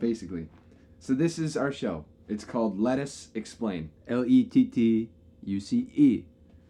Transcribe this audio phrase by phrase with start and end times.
[0.00, 0.48] basically.
[0.98, 2.04] So this is our show.
[2.28, 3.90] It's called Let Us Explain.
[4.08, 5.10] L E T T
[5.44, 6.24] U C E.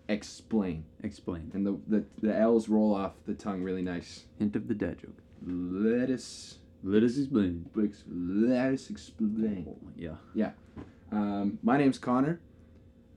[0.08, 0.84] Explain.
[1.03, 1.51] Explain.
[1.54, 4.24] And the, the the L's roll off the tongue really nice.
[4.38, 5.22] Hint of the dad joke.
[5.46, 7.66] Let us Let us explain.
[7.82, 9.67] ex- let us explain.
[10.35, 10.51] Yeah.
[11.12, 12.41] Um, my name's Connor,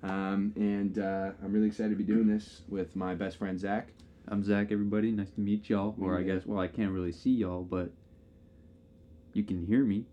[0.02, 3.90] um, and uh, I'm really excited to be doing this with my best friend Zach.
[4.28, 5.12] I'm Zach, everybody.
[5.12, 5.96] Nice to meet y'all.
[6.02, 7.92] Or I guess, well, I can't really see y'all, but
[9.34, 10.06] you can hear me.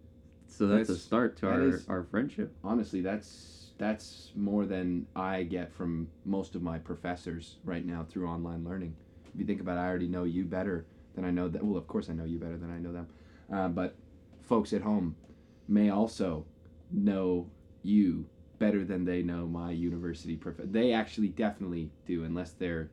[0.46, 2.52] So that's, a start to our, is- our friendship.
[2.64, 8.26] Honestly, that's that's more than I get from most of my professors right now through
[8.26, 8.94] online learning.
[9.32, 11.64] If you think about it, I already know you better than I know that.
[11.64, 13.08] Well, of course I know you better than I know them,
[13.50, 13.96] uh, but
[14.42, 15.16] folks at home
[15.66, 16.44] may also
[16.90, 17.48] know
[17.82, 18.26] you
[18.58, 20.56] better than they know my university prof.
[20.58, 22.90] They actually definitely do, unless they're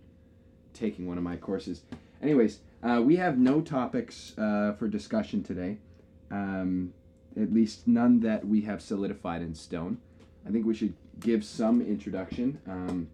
[0.73, 1.81] taking one of my courses.
[2.21, 5.79] Anyways, uh, we have no topics uh, for discussion today.
[6.31, 6.93] Um,
[7.39, 9.99] at least none that we have solidified in stone.
[10.45, 12.59] I think we should give some introduction.
[12.67, 13.09] Um,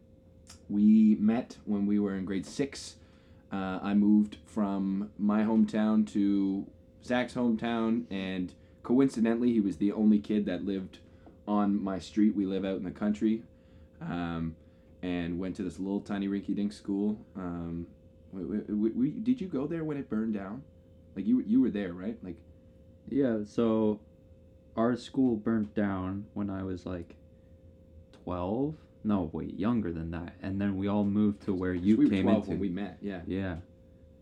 [0.70, 2.96] we met when we were in grade six.
[3.52, 6.66] Uh, I moved from my hometown to
[7.04, 11.00] Zach's hometown, and coincidentally, he was the only kid that lived
[11.48, 12.36] on my street.
[12.36, 13.44] We live out in the country,
[14.02, 14.56] um,
[15.02, 17.20] and went to this little tiny rinky-dink school.
[17.36, 17.88] Um,
[18.32, 20.64] we, we, we, did you go there when it burned down?
[21.16, 22.18] Like you, you were there, right?
[22.24, 22.38] Like
[23.10, 24.00] Yeah, so
[24.76, 27.16] our school burnt down when I was like
[28.24, 28.76] 12.
[29.04, 30.34] No, wait, younger than that.
[30.42, 32.50] And then we all moved to where you we were came 12 into.
[32.52, 32.98] when we met.
[33.02, 33.22] Yeah.
[33.28, 33.58] Yeah.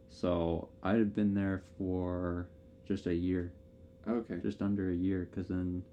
[0.09, 2.47] So I had been there for
[2.87, 3.51] just a year,
[4.09, 4.35] Okay.
[4.41, 5.83] just under a year, because then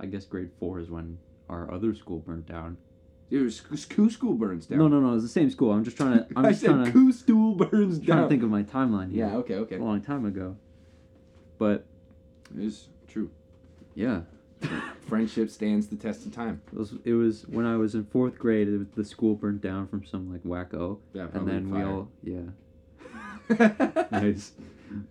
[0.00, 2.76] I guess grade four is when our other school burnt down.
[3.30, 3.56] It was
[4.12, 4.78] School burns down.
[4.78, 5.72] No, no, no, it's the same school.
[5.72, 6.26] I'm just trying to.
[6.36, 8.22] I'm I just said trying to, School burns trying down.
[8.24, 9.26] to think of my timeline here.
[9.28, 9.36] yeah.
[9.36, 9.54] Okay.
[9.54, 9.76] Okay.
[9.76, 10.56] A long time ago.
[11.58, 11.86] But
[12.58, 13.30] is true.
[13.94, 14.22] yeah,
[15.08, 16.62] Friendship stands the test of time.
[16.72, 18.68] it was, it was when I was in fourth grade.
[18.68, 21.26] It was, the school burnt down from some like wacko, Yeah.
[21.34, 22.50] and then we all yeah
[24.10, 24.52] nice.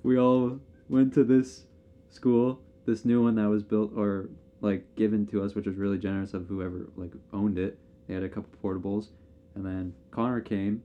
[0.02, 0.60] We all
[0.90, 1.64] went to this
[2.10, 4.30] school, this new one that was built or
[4.62, 7.78] like given to us, which was really generous of whoever like owned it.
[8.08, 9.08] They had a couple portables,
[9.56, 10.84] and then Connor came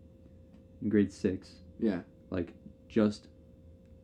[0.82, 2.00] in grade six, Yeah.
[2.30, 2.52] like
[2.88, 3.28] just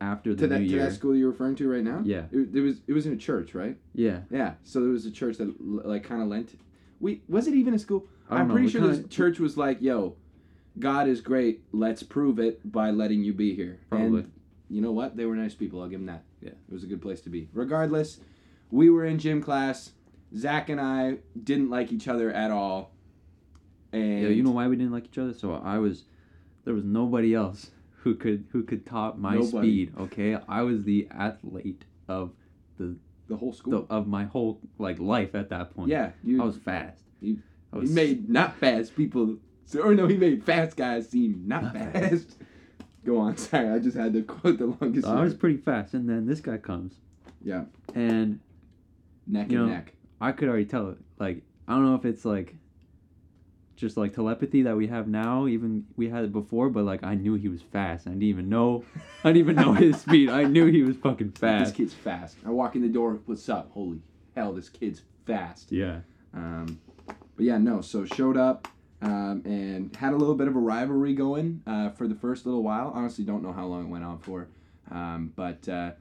[0.00, 0.82] after the To that, new to year.
[0.84, 2.00] that school you're referring to right now?
[2.04, 3.76] Yeah, It, it was it was in a church, right?
[3.94, 4.20] yeah.
[4.30, 4.54] Yeah.
[4.64, 6.58] So there was a church that l- like kind of lent.
[7.00, 8.06] We was it even a school?
[8.30, 10.16] I know, pretty sure kinda- this church was like, "Yo,
[10.78, 11.62] God is great.
[11.72, 14.20] Let's prove it by letting you be here." Probably.
[14.22, 14.32] And
[14.70, 15.16] you know what?
[15.16, 15.80] They were nice people.
[15.82, 16.24] I'll give them that.
[16.40, 16.50] Yeah.
[16.68, 17.48] It was a good place to be.
[17.52, 18.18] Regardless,
[18.70, 19.92] we were in gym class.
[20.36, 22.92] Zach and I didn't like each other at all.
[23.92, 25.32] And Yeah, you know why we didn't like each other?
[25.32, 26.04] So I was,
[26.64, 27.70] there was nobody else
[28.04, 29.86] who could who could top my Nobody.
[29.86, 29.92] speed.
[29.98, 32.32] Okay, I was the athlete of
[32.78, 32.94] the
[33.28, 33.86] the whole the school.
[33.88, 35.88] of my whole like life at that point.
[35.88, 36.40] yeah, you.
[36.40, 37.02] I was fast.
[37.20, 37.38] You-
[37.72, 39.38] I he made not fast people.
[39.82, 41.92] Or no, he made fast guys seem not, Not fast.
[42.10, 42.36] fast.
[43.06, 43.36] Go on.
[43.38, 45.06] Sorry, I just had to quote the longest.
[45.06, 46.94] So I was pretty fast, and then this guy comes.
[47.42, 47.64] Yeah.
[47.94, 48.38] And
[49.26, 49.94] neck and know, neck.
[50.20, 50.98] I could already tell it.
[51.18, 52.54] Like I don't know if it's like.
[53.76, 57.14] Just like telepathy that we have now, even we had it before, but like I
[57.14, 58.06] knew he was fast.
[58.06, 58.84] I didn't even know,
[59.24, 60.30] I didn't even know his speed.
[60.30, 61.66] I knew he was fucking fast.
[61.66, 62.36] This kid's fast.
[62.46, 63.18] I walk in the door.
[63.26, 63.70] What's up?
[63.72, 64.00] Holy
[64.36, 65.72] hell, this kid's fast.
[65.72, 66.00] Yeah.
[66.32, 67.80] Um, but yeah, no.
[67.80, 68.68] So showed up
[69.02, 72.62] um, and had a little bit of a rivalry going uh, for the first little
[72.62, 72.90] while.
[72.94, 74.48] Honestly, don't know how long it went on for,
[74.90, 75.92] um, but uh,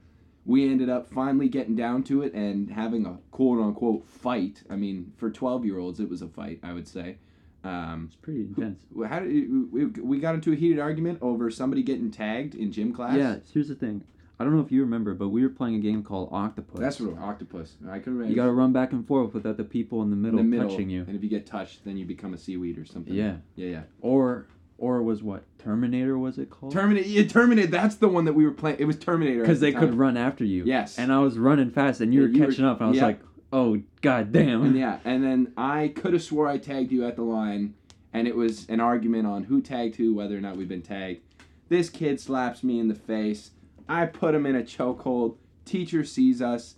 [0.46, 4.62] we ended up finally getting down to it and having a quote unquote fight.
[4.70, 6.60] I mean, for twelve year olds, it was a fight.
[6.62, 7.18] I would say.
[7.64, 8.80] Um, It's pretty intense.
[9.08, 12.70] how did you, we, we got into a heated argument over somebody getting tagged in
[12.70, 13.16] gym class?
[13.16, 14.04] Yeah, here's the thing.
[14.38, 16.80] I don't know if you remember, but we were playing a game called Octopus.
[16.80, 17.74] That's what octopus.
[17.88, 18.30] I couldn't remember.
[18.30, 20.44] You got to run back and forth without the people in the in middle, the
[20.44, 21.02] middle, touching you.
[21.06, 23.14] and if you get touched, then you become a seaweed or something.
[23.14, 23.36] Yeah.
[23.54, 23.82] yeah, yeah.
[24.00, 24.46] Or
[24.76, 26.72] or was what Terminator was it called?
[26.72, 27.08] Terminator.
[27.08, 27.68] Yeah, Terminator.
[27.68, 28.78] That's the one that we were playing.
[28.80, 29.40] It was Terminator.
[29.42, 30.64] Because the they could run after you.
[30.66, 30.98] Yes.
[30.98, 32.88] And I was running fast, and you Yeah, were you were- catching up, and I
[32.90, 33.06] was yeah.
[33.06, 33.20] like,
[33.54, 37.14] "Oh god damn!" And yeah, and then I could have swore I tagged you at
[37.14, 37.74] the line,
[38.12, 41.20] and it was an argument on who tagged who, whether or not we've been tagged.
[41.68, 43.52] This kid slaps me in the face.
[43.88, 45.36] I put him in a chokehold.
[45.64, 46.74] Teacher sees us,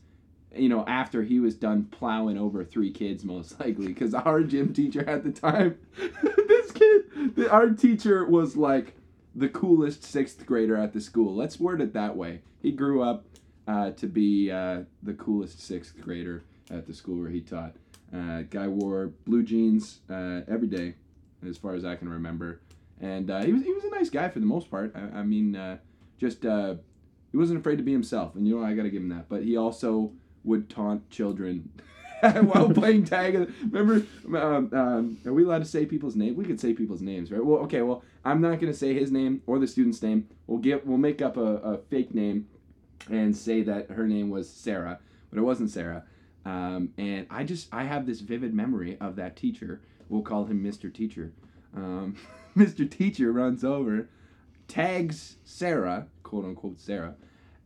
[0.55, 4.75] you know, after he was done plowing over three kids, most likely, because our gym
[4.75, 5.79] teacher at the time,
[6.23, 8.95] this kid, our teacher was like
[9.35, 11.35] the coolest sixth grader at the school.
[11.35, 12.43] Let's word it that way.
[12.61, 13.25] He grew up
[13.67, 17.75] uh, to be uh, the coolest sixth grader at the school where he taught.
[18.15, 20.95] Uh, guy wore blue jeans uh, every day,
[21.47, 22.61] as far as I can remember,
[23.01, 24.95] and uh, he was he was a nice guy for the most part.
[24.95, 25.79] I, I mean, uh,
[26.19, 26.77] just uh,
[27.33, 29.29] he wasn't afraid to be himself, and you know I got to give him that.
[29.29, 30.13] But he also
[30.45, 31.69] would taunt children
[32.21, 33.53] while playing tag.
[33.71, 34.07] Remember,
[34.39, 36.37] um, um, are we allowed to say people's names?
[36.37, 37.45] We could say people's names, right?
[37.45, 37.83] Well, okay.
[37.83, 40.29] Well, I'm not gonna say his name or the student's name.
[40.47, 42.47] We'll get we'll make up a, a fake name
[43.11, 46.05] and say that her name was Sarah, but it wasn't Sarah.
[46.47, 49.81] Um, and I just I have this vivid memory of that teacher.
[50.09, 50.93] We'll call him Mr.
[50.95, 51.33] Teacher.
[51.77, 52.17] Um,
[52.57, 52.89] Mr.
[52.91, 54.09] Teacher runs over,
[54.69, 57.15] tags Sarah, quote unquote Sarah,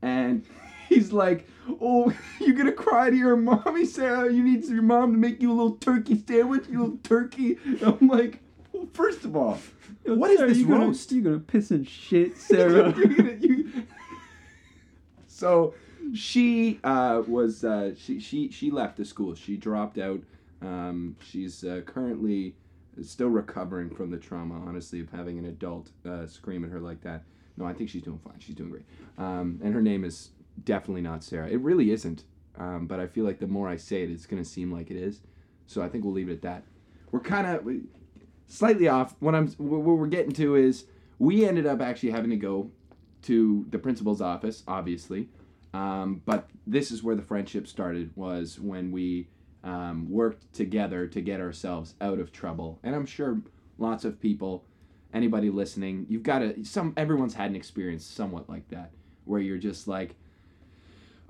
[0.00, 0.44] and
[0.88, 1.46] he's like,
[1.80, 4.32] "Oh, you're gonna cry to your mommy, Sarah.
[4.32, 8.08] You need your mom to make you a little turkey sandwich, you little turkey." I'm
[8.08, 8.40] like,
[8.72, 9.58] well, first of all,
[10.06, 11.12] Yo, what is Sarah, this you gonna, roast?
[11.12, 12.94] You gonna piss and shit, Sarah?
[12.96, 13.70] You're gonna- you-
[15.26, 15.74] so
[16.14, 19.34] she uh, was uh, she, she she left the school.
[19.34, 20.20] She dropped out.
[20.62, 22.54] Um, she's uh, currently
[23.02, 27.00] still recovering from the trauma, honestly, of having an adult uh, scream at her like
[27.02, 27.22] that.
[27.56, 28.38] No, I think she's doing fine.
[28.38, 28.84] She's doing great.
[29.18, 30.30] Um, and her name is
[30.64, 31.48] definitely not Sarah.
[31.48, 32.24] It really isn't.
[32.58, 34.96] Um, but I feel like the more I say it, it's to seem like it
[34.96, 35.20] is.
[35.66, 36.64] So I think we'll leave it at that.
[37.10, 37.66] We're kind of
[38.48, 39.14] slightly off.
[39.20, 40.84] What I'm what we're getting to is
[41.18, 42.70] we ended up actually having to go
[43.22, 45.28] to the principal's office, obviously.
[45.72, 48.10] Um, but this is where the friendship started.
[48.16, 49.28] Was when we
[49.64, 52.78] um, worked together to get ourselves out of trouble.
[52.82, 53.40] And I'm sure
[53.78, 54.64] lots of people,
[55.12, 56.94] anybody listening, you've got to some.
[56.96, 58.90] Everyone's had an experience somewhat like that,
[59.24, 60.16] where you're just like,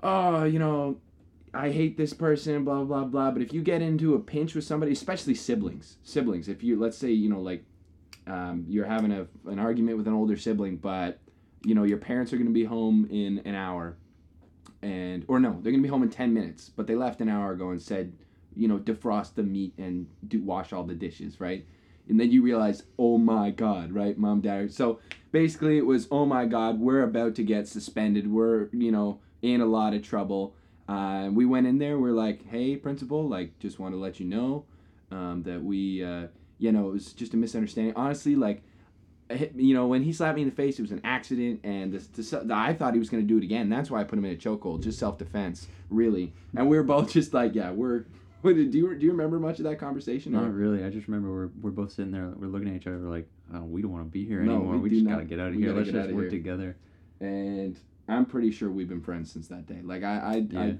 [0.03, 0.97] oh, you know,
[1.53, 3.31] I hate this person, blah blah blah.
[3.31, 6.97] But if you get into a pinch with somebody, especially siblings, siblings, if you let's
[6.97, 7.63] say you know like
[8.27, 11.19] um, you're having a, an argument with an older sibling, but
[11.63, 13.97] you know your parents are going to be home in an hour,
[14.81, 17.51] and or no, they're to be home in ten minutes, but they left an hour
[17.51, 18.13] ago and said,
[18.55, 21.65] you know, defrost the meat and do wash all the dishes, right?
[22.09, 24.73] And then you realize, oh my god, right, mom, dad.
[24.73, 24.99] So
[25.31, 28.31] basically, it was, oh my god, we're about to get suspended.
[28.31, 30.55] We're you know in a lot of trouble.
[30.87, 31.97] Uh, we went in there.
[31.97, 34.65] We're like, hey, principal, like, just want to let you know
[35.09, 37.93] um, that we, uh, you know, it was just a misunderstanding.
[37.95, 38.61] Honestly, like,
[39.55, 42.07] you know, when he slapped me in the face, it was an accident, and this,
[42.07, 43.69] this, I thought he was going to do it again.
[43.69, 46.33] That's why I put him in a chokehold, just self defense, really.
[46.55, 48.05] And we were both just like, yeah, we're.
[48.41, 50.35] What, do you do you remember much of that conversation?
[50.35, 50.83] or- Not really.
[50.83, 52.33] I just remember we're, we're both sitting there.
[52.35, 52.97] We're looking at each other.
[52.97, 54.73] Like, oh, we don't want to be here No, anymore.
[54.77, 55.73] we We, just gotta get out of here.
[55.73, 56.75] Let's just work here." together.
[57.19, 59.79] and I'm pretty sure we've been friends since that day.
[59.83, 60.73] Like I, I, Yeah.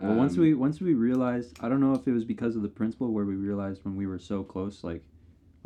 [0.00, 2.54] I Well, once um, we once we realized, I don't know if it was because
[2.56, 5.02] of the principal where we realized when we were so close, like,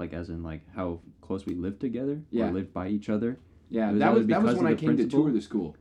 [0.03, 2.49] like as in like how close we lived together Yeah.
[2.49, 3.39] or lived by each other.
[3.71, 5.77] yeah, was that was that was when I came principal- to tour the school.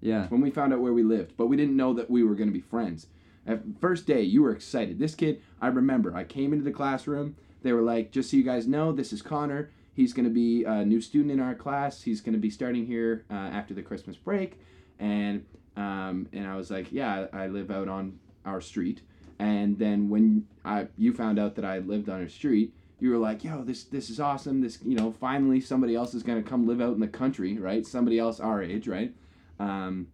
[0.00, 0.28] Yeah.
[0.28, 2.48] when we found out where we lived, but we didn't know that we were going
[2.48, 3.08] to be friends.
[3.46, 4.98] At first day, you were excited.
[4.98, 7.36] This kid, I remember, I came into the classroom.
[7.62, 9.70] They were like, "Just so you guys know, this is Connor.
[9.94, 12.02] He's going to be a new student in our class.
[12.02, 14.58] He's going to be starting here uh, after the Christmas break."
[14.98, 15.44] And
[15.76, 19.00] um, and I was like, "Yeah, I live out on our street."
[19.38, 23.18] And then when I you found out that I lived on our street, you were
[23.18, 24.60] like, "Yo, this this is awesome.
[24.60, 27.58] This you know, finally somebody else is going to come live out in the country,
[27.58, 27.86] right?
[27.86, 29.12] Somebody else our age, right?"
[29.58, 30.08] Um,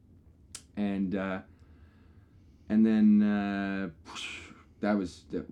[0.77, 1.41] and uh,
[2.69, 3.91] and then uh,
[4.81, 5.47] that was that,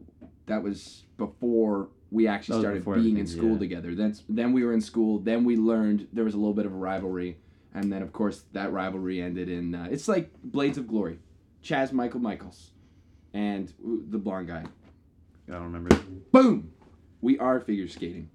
[0.46, 3.58] that was before we actually started being in school yeah.
[3.58, 3.94] together.
[3.94, 5.18] That's then we were in school.
[5.18, 7.38] Then we learned there was a little bit of a rivalry,
[7.74, 11.18] and then of course that rivalry ended in uh, it's like Blades of Glory,
[11.62, 12.70] Chaz Michael Michaels,
[13.32, 14.64] and the blonde guy.
[15.49, 15.96] I don't remember.
[16.32, 16.72] Boom,
[17.20, 18.30] we are figure skating.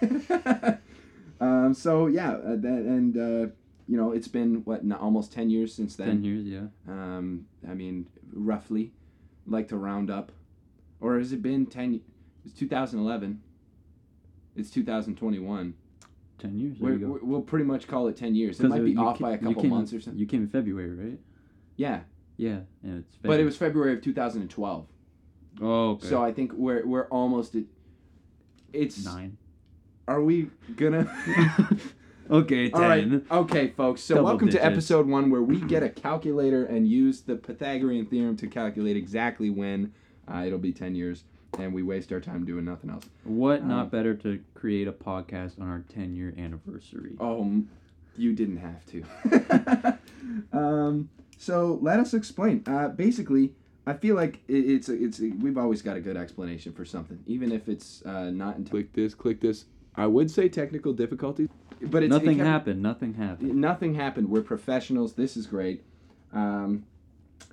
[1.40, 3.52] um, so yeah, uh, that and uh,
[3.88, 6.06] you know it's been what n- almost ten years since then.
[6.08, 6.66] Ten years, yeah.
[6.88, 8.92] Um, I mean, roughly,
[9.46, 10.32] like to round up,
[11.00, 12.00] or has it been ten?
[12.44, 13.40] It's 2011.
[14.56, 15.74] It's 2021.
[16.38, 16.78] Ten years.
[16.78, 17.06] There We're, you go.
[17.12, 18.60] we're- we'll pretty much call it 10 years.
[18.60, 20.20] It might be off ca- by a couple came months in- or something.
[20.20, 21.18] You came in February, right?
[21.76, 22.00] Yeah,
[22.36, 23.16] Yeah, and it's.
[23.22, 24.86] but it was February of 2012.
[25.62, 26.06] Oh, okay.
[26.06, 27.54] So I think we're we're almost.
[27.56, 27.64] At,
[28.74, 29.04] it's.
[29.04, 29.36] nine.
[30.06, 31.10] Are we gonna?
[32.30, 32.82] okay, ten.
[32.82, 33.22] All right.
[33.30, 34.02] Okay, folks.
[34.02, 38.06] So Double welcome to episode one, where we get a calculator and use the Pythagorean
[38.06, 39.92] theorem to calculate exactly when
[40.32, 41.24] uh, it'll be 10 years,
[41.58, 43.04] and we waste our time doing nothing else.
[43.24, 47.16] What Um, not better to create a podcast on our ten year anniversary?
[47.18, 47.62] Oh,
[48.16, 49.98] you didn't have to.
[50.52, 52.62] um, so let us explain.
[52.66, 53.52] Uh, basically,
[53.86, 57.52] I feel like it, it's it's we've always got a good explanation for something, even
[57.52, 58.56] if it's uh, not.
[58.56, 59.66] Until click this, click this.
[59.96, 61.48] I would say technical difficulties,
[61.80, 62.82] but it's, it nothing happened.
[62.82, 63.54] Nothing happened.
[63.54, 64.28] Nothing happened.
[64.30, 65.14] We're professionals.
[65.14, 65.84] This is great.
[66.32, 66.84] Um,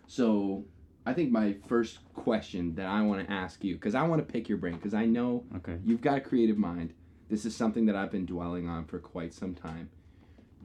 [0.08, 0.66] so
[1.06, 4.32] I think my first question that I want to ask you, because I want to
[4.32, 5.78] pick your brain, because I know Okay.
[5.84, 6.94] you've got a creative mind.
[7.30, 9.90] This is something that I've been dwelling on for quite some time.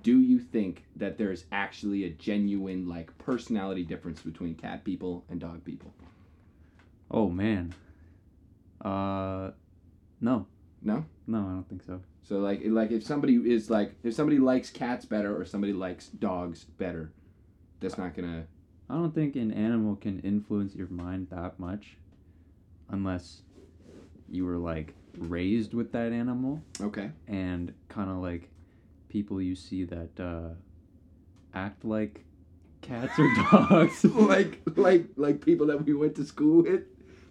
[0.02, 5.40] Do you think that there's actually a genuine like personality difference between cat people and
[5.40, 5.92] dog people?
[7.10, 7.74] Oh man.
[8.80, 9.50] Uh,
[10.20, 10.46] no,
[10.82, 11.04] No.
[11.26, 12.00] no, I don't think so.
[12.22, 16.08] So like like if somebody is like if somebody likes cats better or somebody likes
[16.08, 17.12] dogs better,
[17.80, 18.46] that's not gonna.
[18.90, 21.96] I don't think an animal can influence your mind that much,
[22.88, 23.42] unless
[24.28, 27.10] you were like raised with that animal Okay.
[27.26, 28.50] and kind of like
[29.16, 30.50] people you see that uh,
[31.54, 32.24] act like
[32.82, 34.04] cats or dogs.
[34.34, 36.82] like like like people that we went to school with.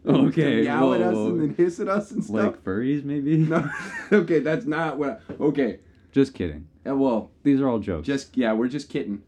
[0.03, 2.35] that used to Okay, Meow at us and then hiss at us and stuff.
[2.35, 3.37] like furries, maybe.
[3.53, 3.69] no.
[4.11, 5.21] okay, that's not what.
[5.29, 5.79] I, okay.
[6.11, 6.67] Just kidding.
[6.87, 8.07] Uh, well, These are all jokes.
[8.07, 9.21] just yeah, we're just kidding.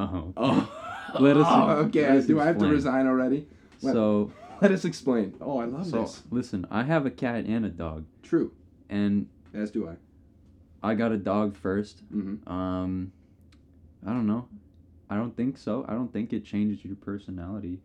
[0.00, 0.32] oh.
[0.36, 0.78] Oh.
[1.20, 2.08] Let us- Oh, okay.
[2.08, 3.46] let us Do I have to resign already?
[3.82, 3.92] What?
[3.92, 5.34] So Let us explain.
[5.40, 6.22] Oh, I love so this.
[6.30, 8.50] listen, I have a cat and a dog, True.
[8.88, 9.94] and As do I.
[10.82, 12.02] I got a dog first.
[12.12, 12.48] Mm-hmm.
[12.50, 13.12] Um,
[14.06, 14.48] I don't know.
[15.08, 15.84] I don't think so.
[15.88, 17.80] I don't think it changes your personality.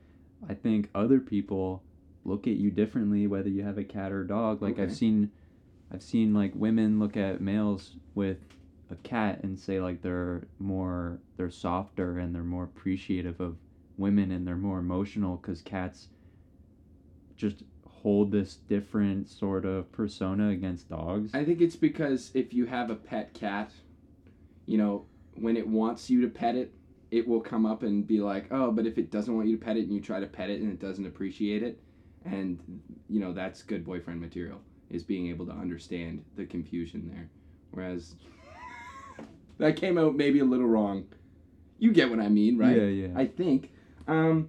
[0.49, 1.83] I think other people
[2.25, 4.61] look at you differently whether you have a cat or a dog.
[4.61, 4.83] Like Okay.
[4.83, 5.31] I've seen,
[5.91, 8.37] I've seen like women look at males with
[8.89, 13.57] a cat and say like they're more, they're softer and they're more appreciative of
[13.97, 16.07] women and they're more emotional because cats
[17.35, 17.63] just
[18.01, 21.31] hold this different sort of persona against dogs.
[21.33, 23.71] I think it's because if you have a pet cat,
[24.65, 26.73] you know, when it wants you to pet it,
[27.11, 29.63] it will come up and be like, "Oh, but if it doesn't want you to
[29.63, 31.79] pet it and you try to pet it and it doesn't appreciate it."
[32.25, 32.59] And
[33.09, 37.29] you know, that's good boyfriend material is being able to understand the confusion there.
[37.71, 38.15] Whereas
[39.57, 41.05] that came out maybe a little wrong.
[41.79, 42.75] You get what I mean, right?
[42.75, 43.07] Yeah, yeah.
[43.15, 43.71] I think.
[44.07, 44.47] Um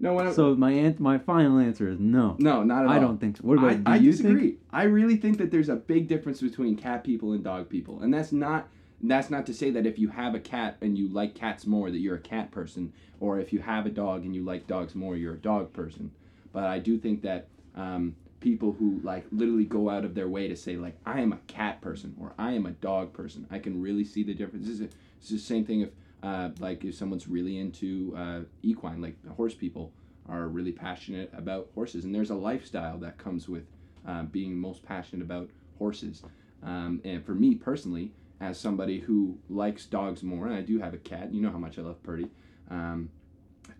[0.00, 2.36] no, when so my an- my final answer is no.
[2.38, 2.92] no, not at all.
[2.92, 3.42] I don't think so.
[3.42, 4.40] What about I, do I you disagree.
[4.40, 4.60] think?
[4.72, 8.12] I really think that there's a big difference between cat people and dog people, and
[8.12, 8.68] that's not
[9.02, 11.90] that's not to say that if you have a cat and you like cats more
[11.90, 14.94] that you're a cat person, or if you have a dog and you like dogs
[14.94, 16.10] more you're a dog person.
[16.52, 20.48] But I do think that um, people who like literally go out of their way
[20.48, 23.58] to say like I am a cat person or I am a dog person, I
[23.58, 24.66] can really see the difference.
[24.66, 24.84] This is, a,
[25.20, 25.90] this is the same thing if
[26.22, 29.92] uh, like if someone's really into uh, equine, like horse people
[30.28, 33.64] are really passionate about horses, and there's a lifestyle that comes with
[34.06, 36.22] uh, being most passionate about horses.
[36.62, 40.94] Um, and for me personally, as somebody who likes dogs more, and I do have
[40.94, 42.28] a cat, you know how much I love Purdy.
[42.70, 43.10] Um,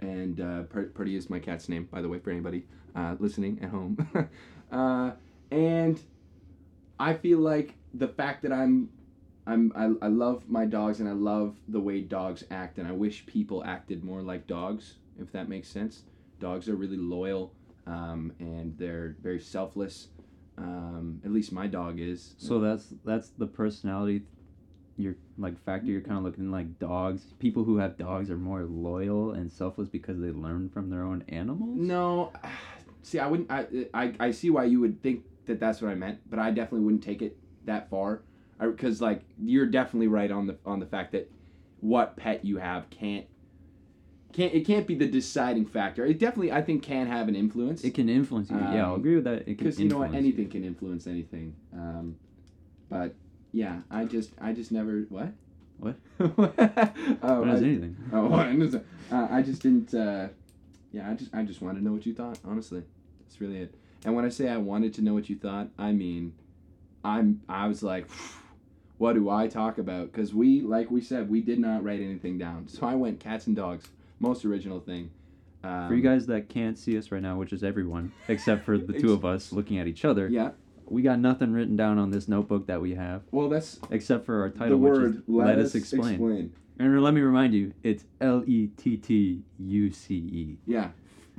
[0.00, 3.70] and uh, Purdy is my cat's name, by the way, for anybody uh, listening at
[3.70, 3.96] home.
[4.72, 5.12] uh,
[5.50, 6.00] and
[6.98, 8.90] I feel like the fact that I'm,
[9.50, 12.92] I'm, I, I love my dogs and I love the way dogs act, and I
[12.92, 16.02] wish people acted more like dogs, if that makes sense.
[16.38, 17.52] Dogs are really loyal,
[17.86, 20.08] um, and they're very selfless.
[20.56, 22.34] Um, at least my dog is.
[22.38, 24.22] So that's that's the personality
[24.96, 27.22] you're like factor you're kind of looking like dogs.
[27.38, 31.24] People who have dogs are more loyal and selfless because they learn from their own
[31.28, 31.76] animals.
[31.76, 32.32] No,
[33.02, 33.50] see, I wouldn't.
[33.50, 36.50] I, I I see why you would think that that's what I meant, but I
[36.50, 38.22] definitely wouldn't take it that far,
[38.60, 41.30] because like you're definitely right on the on the fact that
[41.80, 43.26] what pet you have can't
[44.32, 46.04] can't it can't be the deciding factor.
[46.04, 48.56] It definitely I think can have an influence It can influence you.
[48.58, 49.46] yeah, I'll Um, agree with that.
[49.46, 51.54] Because you know what anything can influence anything.
[51.72, 52.16] Um,
[52.88, 53.14] but
[53.52, 55.32] yeah, I just I just never what
[55.78, 55.96] What?
[56.20, 57.96] oh, What I- anything?
[58.12, 58.50] Oh, I.
[59.14, 59.92] Uh, I just didn't.
[59.94, 60.28] Uh,
[60.92, 62.38] yeah, I just I just wanted to know what you thought.
[62.44, 62.82] Honestly,
[63.20, 63.74] that's really it.
[64.04, 66.32] And when I say I wanted to know what you thought, I mean,
[67.04, 68.06] I'm I was like,
[69.00, 70.12] what do I talk about?
[70.12, 72.68] Because we, like we said, we did not write anything down.
[72.68, 73.88] So I went cats and dogs,
[74.18, 75.10] most original thing.
[75.64, 78.76] Um, For you guys that can't see us right now, which is everyone except for
[78.76, 80.50] the two of us looking at each other, Yeah.
[80.84, 84.42] we got nothing written down on this notebook that we have Well, that's except for
[84.42, 85.14] our the title, which word.
[85.16, 86.52] is "Let, Us explain.
[86.78, 90.58] And let me remind you, it's L E T T U C E.
[90.66, 90.90] Yeah.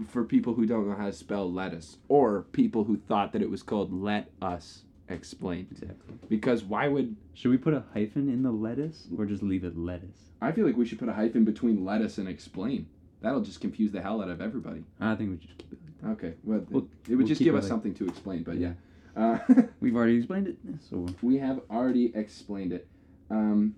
[0.08, 3.52] For people who don't know how to spell lettuce, or people who thought that it
[3.52, 5.68] was called let us explain.
[5.72, 6.16] Exactly.
[6.30, 9.78] Because why would Should we put a hyphen in the lettuce or just leave it
[9.78, 10.30] lettuce?
[10.42, 12.88] I feel like we should put a hyphen between lettuce and explain.
[13.22, 14.84] That'll just confuse the hell out of everybody.
[15.00, 16.08] I think we should just keep it.
[16.08, 18.44] Okay, well, We'll- it would we'll just keep give it us like- something to explain,
[18.44, 18.74] but yeah.
[19.16, 19.38] Yeah.
[19.50, 19.62] Uh.
[19.82, 20.58] We've already explained it,
[20.90, 22.88] so we have already explained it.
[23.30, 23.76] Um,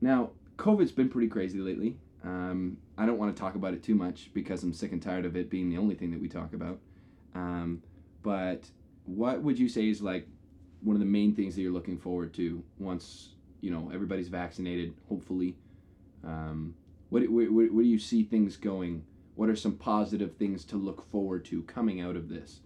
[0.00, 1.96] now, COVID's been pretty crazy lately.
[2.22, 5.24] Um, I don't want to talk about it too much because I'm sick and tired
[5.24, 6.78] of it being the only thing that we talk about.
[7.34, 7.82] Um,
[8.22, 8.68] but
[9.04, 10.26] what would you say is like
[10.82, 13.30] one of the main things that you're looking forward to once
[13.60, 15.56] you know everybody's vaccinated, hopefully?
[16.22, 16.74] Um,
[17.10, 19.04] what, where, where do you see things going?
[19.36, 22.60] What are some positive things to look forward to coming out of this?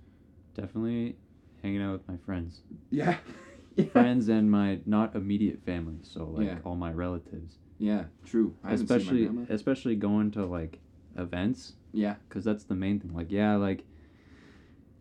[0.54, 1.14] definitely
[1.62, 2.62] hanging out with my friends.
[2.90, 3.16] Yeah,
[3.76, 3.84] Yeah.
[3.86, 5.98] friends and my not immediate family.
[6.02, 6.58] So like Yeah.
[6.64, 8.56] all my relatives, Yeah, true.
[8.64, 10.80] I haven't seen my especially especially going to like
[11.16, 11.74] events.
[11.92, 12.16] Yeah.
[12.28, 13.14] because that's the main thing.
[13.14, 13.84] Like, yeah, like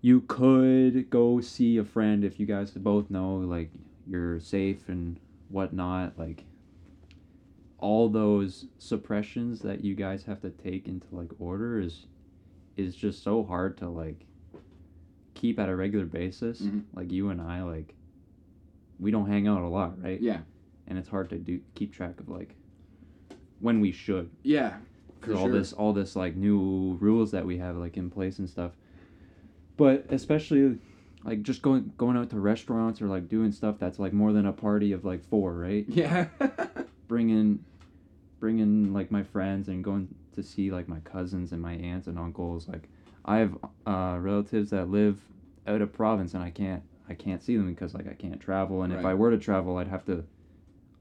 [0.08, 3.70] you could go see a friend if you guys both know like
[4.10, 6.18] you're safe and whatnot.
[6.18, 6.46] Like
[7.78, 12.06] all those suppressions that you guys have to take into like order is
[12.78, 14.26] is just so hard to like
[15.34, 16.62] keep at a regular basis.
[16.62, 16.84] Mhm.
[16.94, 17.94] Like you and I, like
[19.02, 20.22] we don't hang out a lot, right?
[20.22, 20.40] Yeah.
[20.88, 22.56] And it's hard to do keep track of like
[23.60, 24.78] when we should Yeah.
[25.20, 25.52] because all sure.
[25.60, 28.72] this all this like new rules that we have like in place and stuff
[29.78, 30.78] but especially
[31.24, 34.46] like just going going out to restaurants or like doing stuff that's like more than
[34.46, 35.86] a party of like four right?
[35.90, 36.28] Yeah.
[37.08, 37.64] bringing
[38.40, 42.20] bringing like my friends and going to see like my cousins and my aunts and
[42.20, 42.68] uncles.
[42.68, 42.90] Like
[43.26, 45.20] i have uh, relatives that live
[45.66, 48.84] out of province and i can't i can't see them because like i can't travel.
[48.84, 50.24] And if i were to travel i'd have to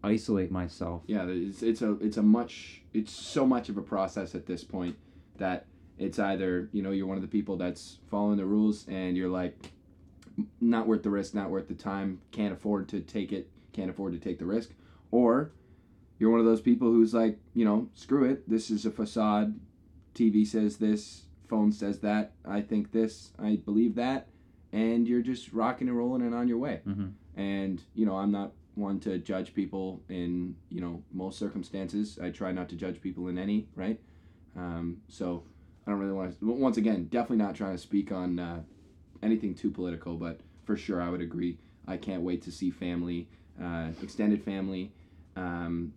[0.02, 1.02] isolate myself.
[1.06, 4.62] Yeah, it's it's a it's a much it's so much of a process at this
[4.64, 4.96] point
[5.36, 5.66] that
[5.98, 9.28] it's either you know you're one of the people that's following the rules and you're
[9.30, 9.72] like
[10.60, 14.12] not worth the risk, not worth the time, can't afford to take it, can't afford
[14.12, 14.70] to take the risk,
[15.10, 15.52] or
[16.18, 19.58] you're one of those people who's like you know screw it, this is a facade,
[20.14, 24.28] TV says this, phone says that, I think this, I believe that,
[24.72, 26.80] and you're just rocking and rolling and on your way.
[26.86, 27.12] Mhm.
[27.38, 32.18] and you know i'm not one to judge people in you know most circumstances.
[32.22, 33.98] I try not to judge people in any right?
[34.54, 35.44] Um, so
[35.86, 38.60] i don't really want to once again definitely not trying to speak on uh,
[39.22, 41.58] anything too political but for sure i would agree.
[41.88, 43.28] I can't wait to see family
[43.62, 44.92] uh, extended family
[45.36, 45.92] um,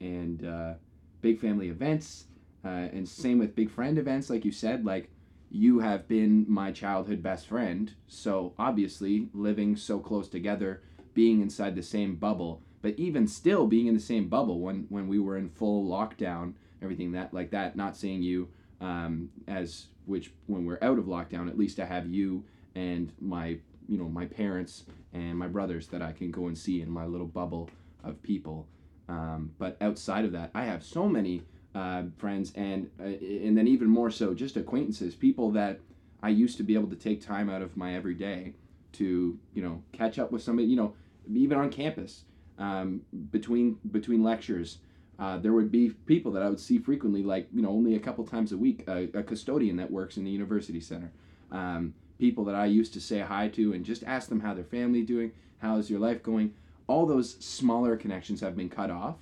[0.00, 0.74] and uh,
[1.20, 2.24] big family events
[2.64, 5.10] uh, and same with big friend events like you said like
[5.50, 10.82] you have been my childhood best friend so obviously living so close together
[11.14, 15.08] being inside the same bubble but even still being in the same bubble when when
[15.08, 18.48] we were in full lockdown everything that like that not seeing you
[18.80, 22.44] um, as which when we're out of lockdown at least i have you
[22.74, 26.80] and my you know my parents and my brothers that i can go and see
[26.80, 27.68] in my little bubble
[28.04, 28.66] of people.
[29.08, 31.42] Um, but outside of that i have so many
[31.74, 35.80] uh, friends and uh, and then even more so just acquaintances people that
[36.22, 38.52] i used to be able to take time out of my everyday
[38.92, 40.94] to you know catch up with somebody you know
[41.32, 42.24] even on campus
[42.58, 44.78] um, between between lectures
[45.18, 48.00] uh, there would be people that i would see frequently like you know only a
[48.00, 51.10] couple times a week a, a custodian that works in the university center
[51.50, 54.64] um, people that i used to say hi to and just ask them how their
[54.64, 56.52] family doing how's your life going
[56.86, 59.16] all those smaller connections have been cut off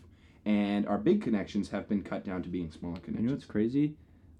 [0.46, 3.20] and our big connections have been cut down to being smaller connections.
[3.20, 3.94] You know what's crazy?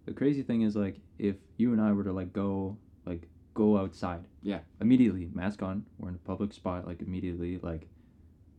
[0.07, 3.77] The crazy thing is like if you and I were to like go like go
[3.77, 4.25] outside.
[4.43, 4.61] Yeah.
[4.81, 5.85] Immediately, mask on.
[5.99, 6.87] We're in a public spot.
[6.87, 7.89] Like immediately, like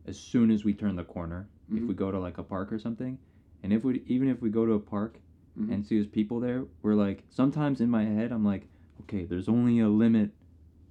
[0.06, 1.88] as soon as we turn the corner, if Mhm.
[1.88, 3.18] we go to like a park or something,
[3.62, 5.20] and if we even if we go to a park
[5.58, 5.72] Mhm.
[5.72, 8.68] and see there's people there, we're like sometimes in my head I'm like,
[9.02, 10.30] okay, there's only a limit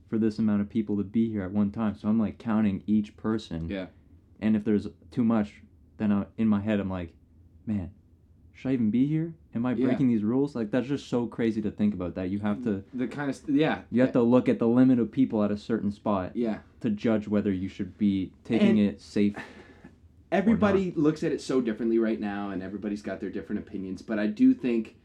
[0.10, 1.96] for this amount of people to be here at one time.
[1.96, 3.68] So I'm like counting each person.
[3.70, 3.88] Yeah.
[4.40, 5.62] And if there's too much,
[5.98, 7.13] then I, in my head I'm like,
[7.66, 7.92] man,
[8.54, 9.34] should I even be here?
[9.54, 9.86] Am I Yeah.
[9.88, 10.56] breaking these rules?
[10.56, 13.36] Like that's just so crazy to think about that you have to the kind of
[13.36, 16.36] st- yeah you have to look at the limit of people at a certain spot
[16.36, 19.36] yeah to judge whether you should be taking And- it safe.
[20.32, 24.20] Everybody looks at it so differently right now and everybody's got their different opinions but
[24.20, 24.96] i do think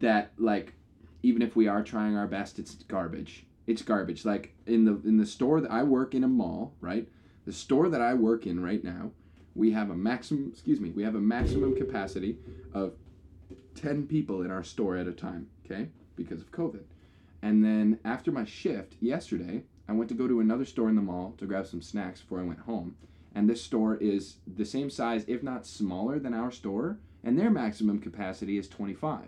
[0.00, 0.74] that like
[1.22, 3.46] even if we are trying our best it's garbage.
[3.66, 4.24] It's garbage.
[4.24, 7.08] Like in the in the store that i work in a mall right?
[7.44, 9.10] The store that i work in right now
[9.54, 12.38] we have a maximum excuse me we have a maximum capacity
[12.72, 12.94] of
[13.74, 15.88] 10 people in our store at a time okay?
[16.14, 16.84] Because of covid.
[17.42, 21.02] And then after my shift yesterday i went to go to another store in the
[21.02, 22.94] mall to grab some snacks before i went home
[23.36, 27.50] and this store is the same size, if not smaller, than our store, and their
[27.50, 29.26] maximum capacity is 25.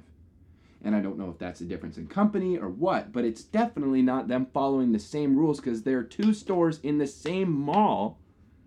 [0.83, 4.01] And I don't know if that's a difference in company or what, but it's definitely
[4.01, 8.19] not them following the same rules because there are two stores in the same mall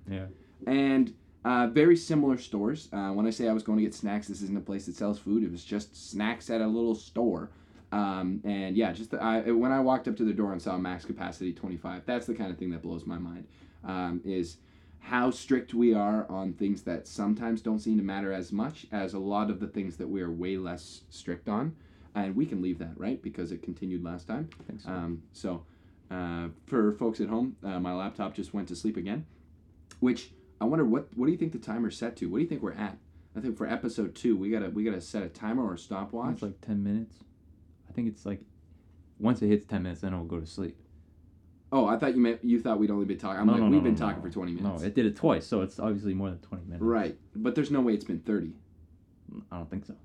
[0.07, 0.25] Yeah.
[0.67, 2.87] and uh, very similar stores.
[2.93, 4.95] Uh, when I say I was going to get snacks, this isn't a place that
[4.95, 5.43] sells food.
[5.43, 7.49] It was just snacks at a little store.
[7.91, 10.77] Um, and yeah, just the, I, when I walked up to the door and saw
[10.77, 13.47] max capacity 25, that's the kind of thing that blows my mind.
[13.83, 14.57] Um, is
[15.01, 19.13] how strict we are on things that sometimes don't seem to matter as much as
[19.13, 21.75] a lot of the things that we are way less strict on.
[22.13, 23.21] And we can leave that, right?
[23.21, 24.49] Because it continued last time.
[24.77, 24.89] So.
[24.89, 25.63] Um, so,
[26.11, 29.25] uh, for folks at home, uh, my laptop just went to sleep again.
[30.01, 32.29] Which I wonder what what do you think the timer's set to?
[32.29, 32.97] What do you think we're at?
[33.35, 36.33] I think for episode two, we gotta we gotta set a timer or a stopwatch.
[36.33, 37.15] it's like ten minutes.
[37.89, 38.41] I think it's like
[39.19, 40.77] once it hits ten minutes, then it'll go to sleep.
[41.73, 43.39] Oh, I thought you meant you thought we'd only been talking.
[43.39, 44.81] I'm No, like, no, we've no, been talking for 20 minutes.
[44.81, 46.81] No, it did it twice, so it's obviously more than 20 minutes.
[46.83, 48.51] right, but there's no way it's been 30.
[49.51, 49.95] I don't think so.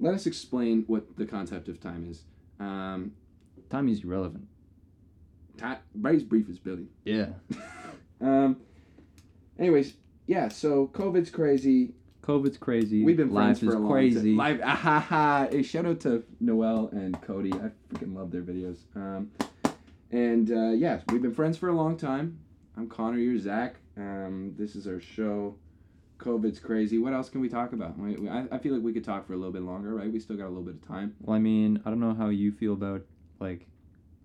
[0.00, 2.22] Let us explain what the concept of time is.
[2.58, 3.12] Um,
[3.70, 4.46] Time is irrelevant.
[5.58, 6.86] time, Brady's brief is Billy.
[7.04, 7.26] Yeah.
[8.20, 8.56] Um,
[9.58, 9.94] anyways,
[10.26, 10.48] yeah.
[10.48, 11.92] So COVID's crazy.
[12.22, 13.04] COVID's crazy.
[13.04, 14.32] We've been friends for is a crazy.
[14.32, 14.58] long time.
[14.58, 15.48] Life, ah, ha, ha.
[15.50, 17.52] Hey, shout out to Noel and Cody.
[17.52, 18.78] I freaking love their videos.
[18.96, 19.30] Um,
[20.14, 22.38] and uh, yeah, we've been friends for a long time.
[22.76, 23.18] I'm Connor.
[23.18, 23.76] You're Zach.
[23.96, 25.56] Um, this is our show.
[26.18, 26.98] COVID's crazy.
[26.98, 27.98] What else can we talk about?
[27.98, 30.10] We- we- I, I feel like we could talk for a little bit longer, right?
[30.12, 31.16] We still got a little bit of time.
[31.20, 33.02] Well, I mean, I don't know how you feel about
[33.40, 33.66] like,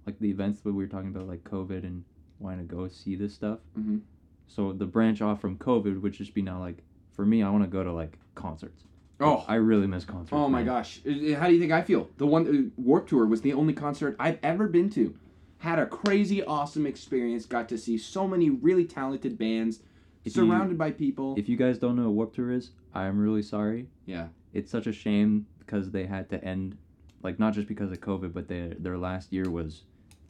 [0.06, 2.04] like the events that we were talking about, like COVID and
[2.38, 3.60] wanting to go see this stuff.
[3.78, 4.02] Mhm.
[4.48, 7.64] So the branch off from COVID would just be now like, for me, I want
[7.64, 8.84] to go to like concerts.
[9.20, 10.32] Oh, I really miss concerts.
[10.34, 10.66] Oh my man.
[10.68, 11.02] gosh!
[11.04, 12.10] How do you think I feel?
[12.18, 15.14] The one uh, Warped Tour was the only concert I've ever been to.
[15.60, 17.46] Had a crazy, awesome experience.
[17.46, 19.80] Got to see so many really talented bands,
[20.24, 21.36] If you- surrounded by people.
[21.38, 23.88] If you guys don't know what Warped Tour is, I'm really sorry.
[24.06, 26.78] yeah, It's such a shame because they had to end,
[27.22, 29.84] like not just because of COVID, but their their last year was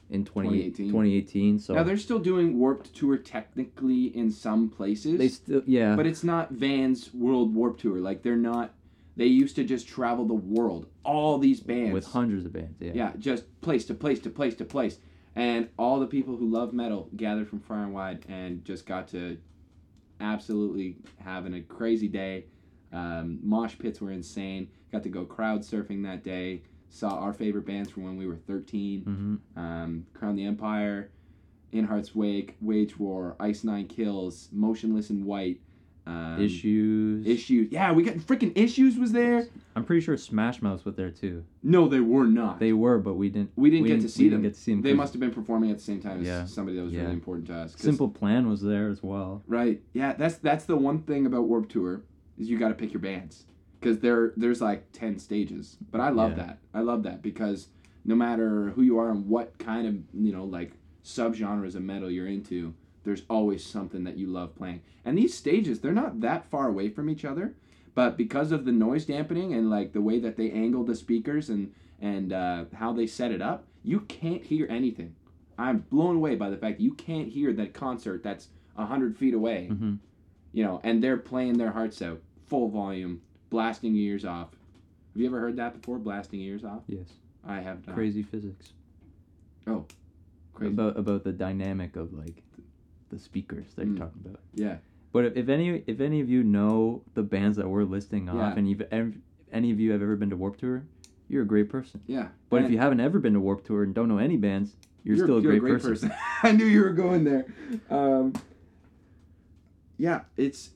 [0.09, 0.87] in 20, 2018.
[0.87, 1.59] 2018.
[1.59, 5.95] So now they're still doing Warped Tour technically in some places, they still yeah.
[5.95, 7.99] but it's not Vans World Warped Tour.
[7.99, 8.73] Like they're not.
[9.15, 10.87] They used to just travel the world.
[11.03, 12.75] All these bands with hundreds of bands.
[12.79, 12.91] Yeah.
[12.93, 14.97] Yeah, just place to place to place to place.
[15.35, 19.07] And all the people who love metal gathered from far and wide and just got
[19.09, 19.37] to
[20.19, 22.45] absolutely having a crazy day.
[22.91, 24.69] Um, mosh pits were insane.
[24.91, 26.63] Got to go crowd surfing that day.
[26.89, 29.03] Saw our favorite bands from when we were 13.
[29.03, 31.11] hmm Um, Crown the Empire,
[31.71, 35.61] In Hearts Wake, Wage War, Ice Nine Kills, Motionless in White.
[36.09, 37.27] Um, Issues.
[37.27, 37.71] Issues.
[37.71, 39.47] Yeah, we got freaking Issues was there.
[39.75, 41.43] I'm pretty sure Smash Mouth was there too.
[41.61, 42.59] No, they were not.
[42.59, 43.51] They were, but we didn't.
[43.55, 44.41] we didn't get to see we them.
[44.41, 44.81] Didn't get to see them.
[44.81, 46.45] They must have been performing at the same time as Yeah.
[46.45, 47.01] somebody that was Yeah.
[47.01, 47.75] really important to us.
[47.77, 49.43] Simple Plan was there as well.
[49.47, 49.81] Right.
[49.93, 52.01] Yeah, that's that's the one thing about Warped Tour
[52.39, 53.45] is you got to pick your bands
[53.79, 55.77] because there there's like 10 stages.
[55.91, 56.37] But I love Yeah.
[56.45, 56.57] that.
[56.73, 57.67] I love that because
[58.03, 60.71] no matter who you are and what kind of, you know, like
[61.03, 64.81] subgenres of metal you're into, there's always something that you love playing.
[65.05, 67.55] And these stages, they're not that far away from each other,
[67.95, 71.49] but because of the noise dampening and like the way that they angle the speakers
[71.49, 75.15] and and uh, how they set it up, you can't hear anything.
[75.57, 79.33] I'm blown away by the fact that you can't hear that concert that's hundred feet
[79.33, 79.95] away hmm
[80.51, 84.49] you know, and they're playing their hearts out, full volume, blasting ears off.
[85.13, 85.99] Have you ever heard that before?
[85.99, 86.81] Blasting ears off?
[86.87, 87.07] Yes.
[87.45, 87.95] I have not.
[87.95, 88.69] Crazy physics.
[89.67, 89.85] Oh.
[90.53, 90.73] Crazy.
[90.73, 92.43] About about the dynamic of like
[93.09, 93.97] the speakers that Mm.
[93.97, 94.39] you're talking about.
[94.53, 94.77] Yeah.
[95.11, 98.35] But if, if any if any of you know the bands that we're listing off,
[98.35, 98.53] Yeah.
[98.57, 99.17] and you've ev-
[99.51, 100.83] any of you have ever been to Warped Tour,
[101.27, 102.01] you're a great person.
[102.07, 102.27] Yeah.
[102.49, 104.75] But And if you haven't ever been to Warped Tour and don't know any bands,
[105.03, 106.11] you're, still a you're great, person.
[106.43, 107.45] I knew you were going there.
[107.89, 108.33] Um,
[109.97, 110.71] yeah, it's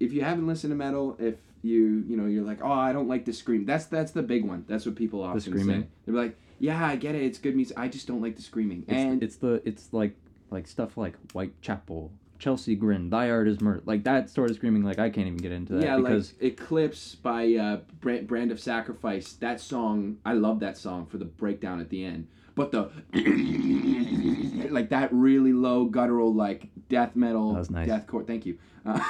[0.00, 3.08] if you haven't listened to metal, if you you know you're like, oh, I don't
[3.08, 3.64] like the scream.
[3.64, 4.64] That's that's the big one.
[4.68, 5.82] That's what people often the screaming.
[5.82, 5.88] say.
[6.06, 7.22] They're like, yeah, I get it.
[7.22, 7.78] It's good music.
[7.78, 8.84] I just don't like the screaming.
[8.88, 10.16] It's, and it's the it's like
[10.54, 14.82] like stuff like Whitechapel, Chelsea Grin, Thy Art Is Murder, like that sort of screaming.
[14.82, 18.50] Like I can't even get into that yeah, because like Eclipse by uh, Brand, Brand
[18.50, 19.34] of Sacrifice.
[19.34, 22.28] That song, I love that song for the breakdown at the end.
[22.54, 22.90] But the
[24.70, 27.88] like that really low guttural like death metal, That was nice.
[27.88, 28.26] deathcore.
[28.26, 28.58] Thank you.
[28.86, 29.00] Uh,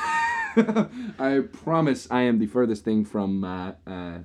[1.19, 3.45] I promise I am the furthest thing from.
[3.45, 4.19] Uh, uh,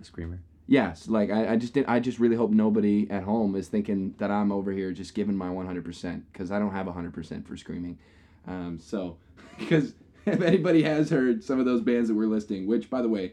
[0.00, 0.40] a screamer.
[0.68, 1.86] Yes, like I, I just did.
[1.88, 5.36] I just really hope nobody at home is thinking that I'm over here just giving
[5.36, 7.98] my 100% because I don't have 100% for screaming.
[8.46, 9.16] Um, so,
[9.58, 9.94] because
[10.26, 13.32] if anybody has heard some of those bands that we're listing, which by the way,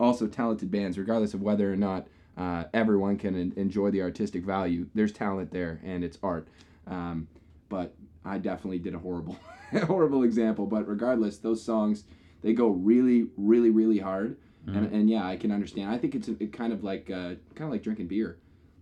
[0.00, 4.42] also talented bands, regardless of whether or not uh, everyone can en- enjoy the artistic
[4.44, 6.48] value, there's talent there and it's art.
[6.86, 7.28] Um,
[7.68, 9.36] but I definitely did a horrible,
[9.86, 10.66] horrible example.
[10.66, 12.04] But regardless, those songs
[12.42, 14.36] they go really, really, really hard.
[14.66, 15.90] And, and yeah, I can understand.
[15.90, 18.36] I think it's a, it kind of like uh, kind of like drinking beer,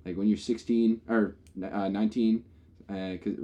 [0.04, 1.36] like when you're 16 or
[1.72, 2.44] uh, 19,
[2.86, 3.34] because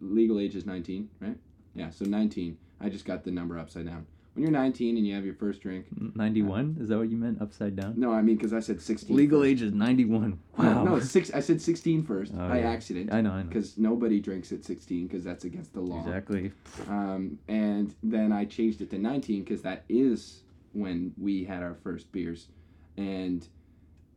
[0.00, 1.36] legal age is 19, right?
[1.74, 2.56] Yeah, so 19.
[2.80, 4.06] I just got the number upside down.
[4.34, 6.78] When you're 19 and you have your first drink, Ninety one?
[6.80, 7.42] Is that what you meant?
[7.42, 7.94] Upside down?
[7.98, 9.14] no, I mean because I said 16.
[9.14, 9.50] Legal first.
[9.50, 10.38] age is ninety one.
[10.58, 10.84] No, Wow.
[10.84, 11.30] no, six.
[11.34, 12.70] I said 16 first Oh, by yeah.
[12.70, 13.32] accident I know.
[13.32, 13.48] I know.
[13.48, 16.00] because nobody drinks at 16 because that's against the law.
[16.00, 16.52] Exactly.
[16.88, 20.41] Um, and then I changed it to 19 because that is
[20.72, 22.48] when we had our first beers.
[22.96, 23.46] And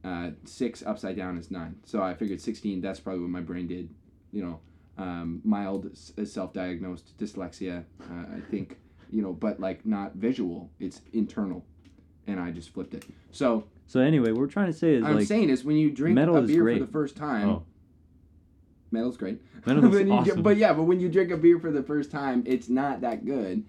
[0.04, 1.76] uh, six upside down is nine.
[1.86, 3.90] So I figured 16, that's probably what my brain did.
[4.32, 4.60] You know,
[4.98, 8.78] um, mild self diagnosed dyslexia, uh, I think,
[9.10, 11.66] you know, but like not visual, it's internal.
[12.28, 13.06] And I just flipped it.
[13.32, 15.92] So So anyway, what we're trying to say is I'm like saying is when you
[15.92, 16.80] drink metal a is beer great.
[16.80, 17.64] for the first time, Oh.
[18.92, 19.42] metal's great.
[19.66, 20.36] Metal's When you awesome.
[20.36, 23.02] get- but yeah, but when you drink a beer for the first time, it's not
[23.02, 23.64] that good.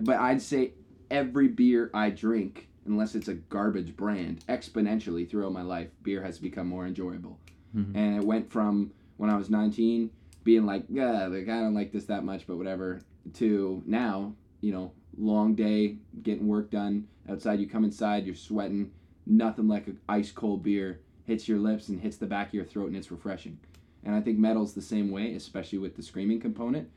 [0.00, 0.72] But I'd say
[1.12, 6.38] every beer I drink, unless it's a garbage brand, exponentially throughout my life, beer has
[6.38, 7.38] become more enjoyable.
[7.76, 7.94] Mhm.
[7.94, 10.10] And it went from when I was 19
[10.42, 13.00] being like, yeah, like I don't like this that much, but whatever,
[13.34, 17.60] to now, you know, long day, getting work done outside.
[17.60, 18.90] You come inside, you're sweating,
[19.26, 22.64] nothing like an ice cold beer hits your lips and hits the back of your
[22.64, 23.58] throat, and it's refreshing.
[24.02, 26.88] And I think metal's the same way, especially with the screaming component.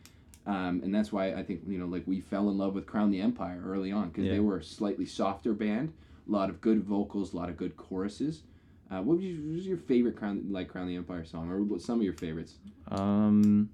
[0.47, 3.09] Um, and that's why I think you know, like we fell in love with Crown
[3.11, 4.33] the Empire early on because Yeah.
[4.33, 5.91] they were a slightly softer band,
[6.27, 8.43] a lot of good vocals, a lot of good choruses.
[8.91, 11.63] Uh, what, was your, what was your favorite Crown like Crown the Empire song, or
[11.63, 12.55] what, some of your favorites?
[12.89, 13.69] Um,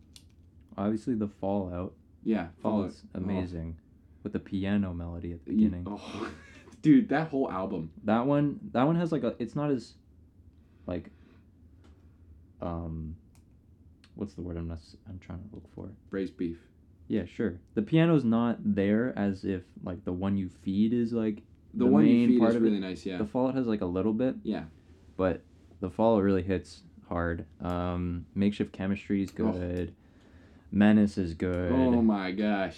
[0.78, 1.94] obviously the Fallout.
[2.24, 3.18] Yeah, Fallout's Oh.
[3.20, 3.76] amazing,
[4.24, 5.84] with the piano melody at the beginning.
[5.88, 6.30] Oh,
[6.82, 7.92] dude, that whole album.
[8.06, 9.36] That one, that one has like a.
[9.40, 9.96] It's not as,
[10.88, 11.10] like.
[12.62, 13.16] Um,
[14.16, 15.90] what's the word I'm not, I'm trying to look for?
[16.10, 16.58] Braised beef.
[17.08, 17.60] Yeah, sure.
[17.76, 21.38] The piano's not there as if like the one you feed is like
[21.74, 23.06] The, The one you main feed part is of it- really nice.
[23.06, 23.18] Yeah.
[23.18, 24.36] the Fallout has like a little bit.
[24.44, 24.64] Yeah.
[25.18, 25.42] But
[25.82, 27.46] the Fallout really hits hard.
[27.60, 29.52] Um, makeshift chemistry is Oh.
[29.52, 29.94] good.
[30.72, 31.72] Menace is good.
[31.72, 32.78] oh my gosh.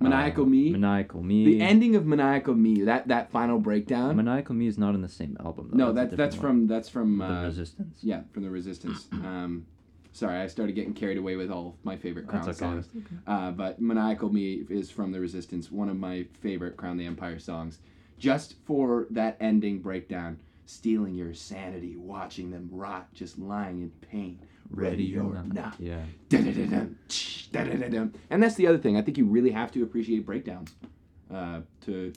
[0.00, 0.70] Uh, Maniacal Me.
[0.70, 1.44] Maniacal Me.
[1.44, 2.82] the ending of Maniacal Me.
[2.82, 4.16] That that final breakdown.
[4.16, 5.70] Maniacal Me is not in the same album.
[5.70, 5.76] Though.
[5.76, 6.42] no, that's different that's one.
[6.42, 7.98] from that's from the uh, Resistance.
[8.02, 9.06] yeah from the Resistance.
[9.12, 9.66] Um,
[10.12, 12.70] sorry, I started getting carried away with all my favorite Crown That's okay.
[12.70, 12.88] songs.
[13.26, 17.38] Uh, but Maniacal Me is from the Resistance, one of my favorite Crown the Empire
[17.38, 17.78] songs.
[18.18, 24.40] Just for that ending breakdown, stealing your sanity, watching them rot, just lying in pain,
[24.70, 25.76] ready or not.
[25.78, 26.02] Yeah.
[26.28, 28.12] Da-da-da-dum, tsh, da-da-da-dum.
[28.30, 28.96] And that's the other thing.
[28.96, 30.74] I think you really have to appreciate breakdowns.
[31.32, 32.12] Uh, to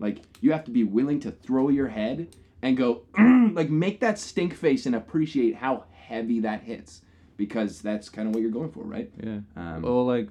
[0.00, 4.00] like, you have to be willing to throw your head and go "Mm," like make
[4.00, 7.02] that stink face and appreciate how heavy that hits
[7.36, 9.10] because that's kind of what you're going for, right?
[9.22, 9.40] Yeah.
[9.56, 10.28] Um, Well, like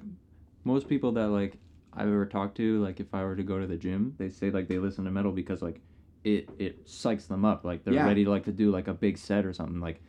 [0.64, 1.58] most people that like
[1.92, 4.50] I've ever talked to, like if I were to go to the gym, they say
[4.50, 5.80] like they listen to metal because like
[6.24, 7.64] it it psychs them up.
[7.64, 8.06] Like they're Yeah.
[8.06, 10.00] ready like to do like a big set or something like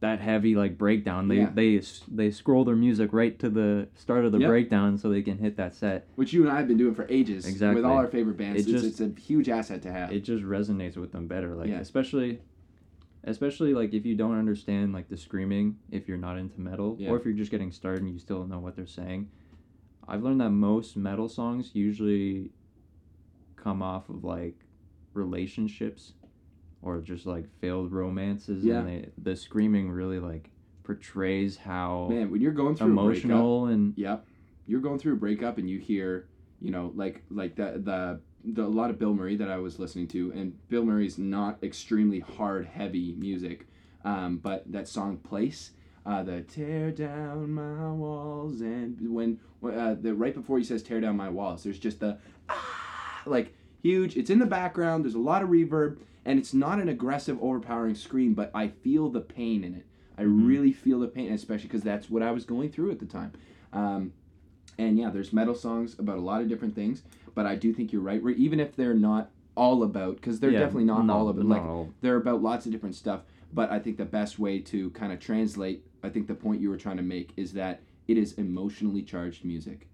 [0.00, 1.28] that heavy like breakdown.
[1.28, 1.50] They Yeah.
[1.52, 4.48] they they scroll their music right to the start of the Yep.
[4.48, 6.08] breakdown so they can hit that set.
[6.16, 7.76] which you and I have been doing for ages Exactly.
[7.82, 8.56] with all our favorite bands.
[8.66, 10.12] It it's, just- it's a huge asset to have.
[10.12, 11.54] It just resonates with them better.
[11.54, 11.80] Like Yeah.
[11.80, 12.40] especially
[13.28, 17.10] especially like if you don't understand like the screaming if you're not into metal Yeah.
[17.10, 19.28] or if you're just getting started and you still don't know what they're saying
[20.06, 22.50] i've learned that most metal songs usually
[23.56, 24.56] come off of like
[25.14, 26.12] relationships
[26.80, 28.78] or just like failed romances Yeah.
[28.80, 30.50] and they, the screaming really like
[30.84, 34.26] portrays how Man, when you're going through a breakup, emotional and Yep.
[34.66, 36.28] You're going through a breakup and you hear,
[36.60, 40.08] you know, like like the the the a lot of Bilmuri that I was listening
[40.08, 43.66] to, and Bilmuri's not extremely hard heavy music,
[44.04, 45.72] um, but that song Place,
[46.06, 51.00] uh, the tear down my walls, and when uh, the right before he says tear
[51.00, 54.16] down my walls, there's just the ah, like huge.
[54.16, 55.04] It's in the background.
[55.04, 59.08] There's a lot of reverb, and it's not an aggressive, overpowering scream, but I feel
[59.10, 59.86] the pain in it.
[60.16, 60.46] I Mhm.
[60.48, 63.32] really feel the pain, especially because that's what I was going through at the time.
[63.72, 64.12] Um,
[64.78, 67.02] and yeah, there's metal songs about a lot of different things,
[67.38, 68.20] but I do think you're right.
[68.20, 71.44] Where even if they're not all about, because they're Yeah, definitely not no, all about,
[71.44, 71.94] not like all.
[72.00, 73.20] they're about lots of different stuff.
[73.54, 76.68] But I think the best way to kind of translate, I think the point you
[76.68, 79.86] were trying to make is that it is emotionally charged music.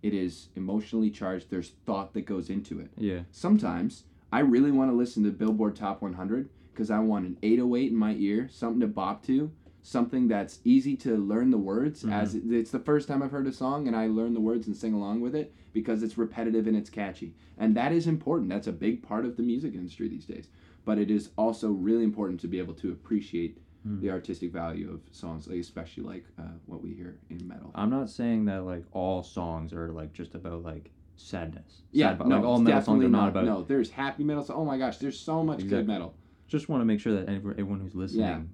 [0.00, 1.50] It is emotionally charged.
[1.50, 2.90] There's thought that goes into it.
[2.96, 7.36] yeah Sometimes I really want to listen to Billboard Top 100 because I want an
[7.42, 9.50] 808 in my ear, something to bop to,
[9.82, 12.02] something that's easy to learn the words.
[12.04, 12.12] Mhm.
[12.12, 14.66] As it- it's the first time I've heard a song and I learn the words
[14.66, 18.48] and sing along with it because it's repetitive and it's catchy, and that is important.
[18.50, 20.48] That's a big part of the music industry these days.
[20.84, 24.00] But it is also really important to be able to appreciate Hmm.
[24.00, 27.70] the artistic value of songs, like especially like uh, what we hear in metal.
[27.74, 32.18] i'm not saying that like all songs are like just about like sadness yeah, Sad,
[32.18, 33.28] but, no, like all metal songs are not not.
[33.30, 34.42] about No, there's happy metal.
[34.42, 36.14] So, oh my gosh, there's so much good metal.
[36.46, 38.50] just want to make sure that every- everyone who's listening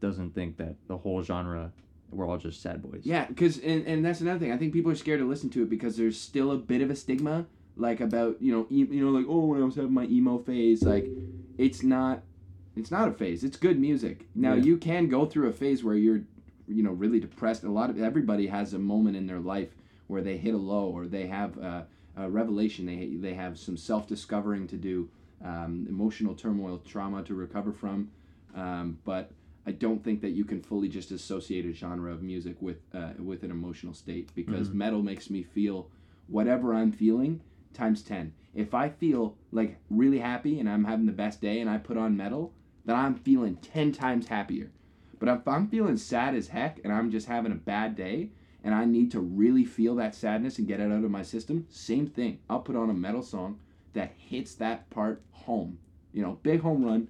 [0.00, 1.72] doesn't think that the whole genre
[2.10, 3.00] we're all just sad boys.
[3.04, 4.52] Yeah, because and, and that's another thing.
[4.52, 6.90] I think people are scared to listen to it because there's still a bit of
[6.90, 9.92] a stigma, like about you know e- you know like oh when I was having
[9.94, 11.06] my emo phase, like
[11.58, 12.22] it's not
[12.76, 13.42] it's not a phase.
[13.42, 14.26] It's good music.
[14.34, 14.62] Now Yeah.
[14.62, 16.20] you can go through a phase where you're
[16.68, 17.64] you know really depressed.
[17.64, 19.70] A lot of everybody has a moment in their life
[20.06, 22.86] where they hit a low or they have a, a revelation.
[22.86, 25.08] They they have some self discovering to do,
[25.44, 28.10] um, emotional turmoil, trauma to recover from,
[28.54, 29.32] um, but.
[29.66, 33.12] I don't think that you can fully just associate a genre of music with uh,
[33.18, 34.74] with an emotional state because Mhm.
[34.74, 35.90] metal makes me feel
[36.26, 37.40] whatever I'm feeling
[37.72, 38.32] times 10.
[38.54, 41.96] If I feel like really happy and I'm having the best day and I put
[41.96, 42.52] on metal,
[42.84, 44.70] then I'm feeling 10 times happier.
[45.18, 48.30] But if I'm feeling sad as heck and I'm just having a bad day
[48.62, 51.66] and I need to really feel that sadness and get it out of my system,
[51.68, 52.40] same thing.
[52.48, 53.58] I'll put on a metal song
[53.94, 55.78] that hits that part home.
[56.12, 57.08] You know, big home run,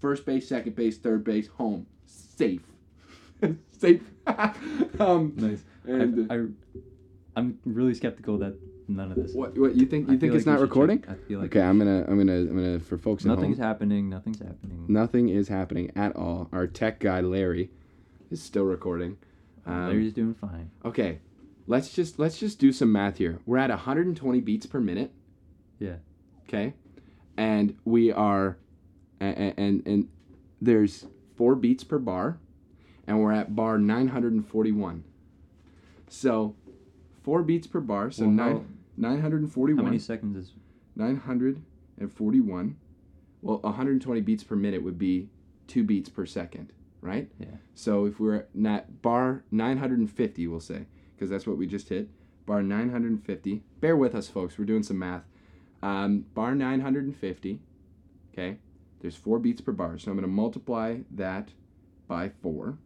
[0.00, 2.62] first base, second base, third base, home, safe,
[3.72, 4.02] safe.
[5.00, 5.62] um, Nice.
[5.84, 6.44] and I, I,
[7.36, 8.56] I'm really skeptical that
[8.88, 9.34] none of this.
[9.34, 10.06] what what you think?
[10.08, 11.00] You feel think it's like not recording?
[11.02, 13.58] check- I feel like Okay, I'm gonna I'm gonna I'm gonna for folks at nothing's
[13.58, 13.66] home.
[13.66, 14.08] happening.
[14.08, 14.84] Nothing's happening.
[14.88, 16.48] Nothing is happening at all.
[16.52, 17.70] Our tech guy Larry
[18.30, 19.18] is still recording.
[19.66, 20.70] Um, Larry's doing fine.
[20.84, 21.18] Okay,
[21.66, 23.40] let's just let's just do some math here.
[23.46, 25.12] We're at 120 beats per minute.
[25.78, 25.96] Yeah.
[26.48, 26.74] Okay,
[27.36, 28.56] and we are,
[29.20, 30.08] and and, and
[30.60, 32.38] there's four beats per bar,
[33.06, 35.04] and we're at bar 941.
[36.08, 36.54] So,
[37.22, 38.10] four beats per bar.
[38.10, 39.84] So Well, nine 941.
[39.84, 40.52] How many seconds is?
[40.96, 42.76] 941.
[43.42, 45.28] Well, 120 beats per minute would be
[45.66, 47.30] two beats per second, right?
[47.38, 47.46] Yeah.
[47.74, 52.08] So if we're at bar 950, we'll say, because that's what we just hit.
[52.46, 53.62] Bar 950.
[53.80, 54.56] Bear with us, folks.
[54.58, 55.24] We're doing some math.
[55.82, 57.60] Um, bar 950.
[58.32, 58.58] Okay.
[59.00, 59.98] There's four beats per bar.
[59.98, 61.50] So I'm going to multiply that
[62.08, 62.78] by four.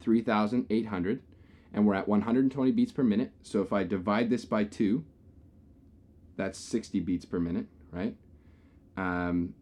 [0.00, 1.22] 3,800.
[1.72, 3.32] And we're at 120 beats per minute.
[3.42, 5.04] So if I divide this by two,
[6.36, 8.16] that's 60 beats per minute, right?
[8.96, 9.54] Um,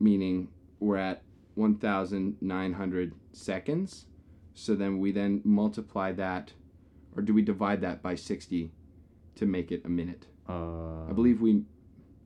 [0.00, 0.48] meaning
[0.80, 1.22] we're at
[1.54, 4.06] 1,900 seconds.
[4.54, 6.52] So then we then multiply that,
[7.16, 8.70] or do we divide that by 60
[9.36, 10.26] to make it a minute?
[10.48, 11.62] Uh, I believe we,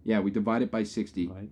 [0.05, 1.29] yeah, we divide it by 60.
[1.29, 1.51] Right.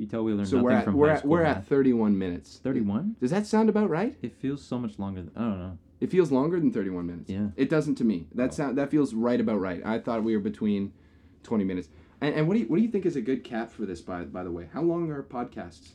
[0.00, 1.56] You tell we learned So nothing we're at from we're high at school we're math?
[1.58, 2.58] at 31 minutes.
[2.64, 3.16] 31.
[3.20, 4.16] Does that sound about right?
[4.22, 5.20] It feels so much longer.
[5.20, 5.78] Than, I don't know.
[6.00, 7.28] It feels longer than 31 minutes.
[7.28, 7.48] Yeah.
[7.56, 8.26] It doesn't to me.
[8.34, 8.52] That Oh.
[8.52, 9.84] sound that feels right about right.
[9.84, 10.94] I thought we were between
[11.42, 11.90] 20 minutes.
[12.22, 14.00] And, and what do you what do you think is a good cap for this
[14.00, 14.70] by by the way?
[14.72, 15.90] How long are podcasts?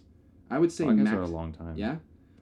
[0.51, 1.15] I would say Podcasts max.
[1.15, 1.73] are a long time.
[1.75, 1.95] Yeah.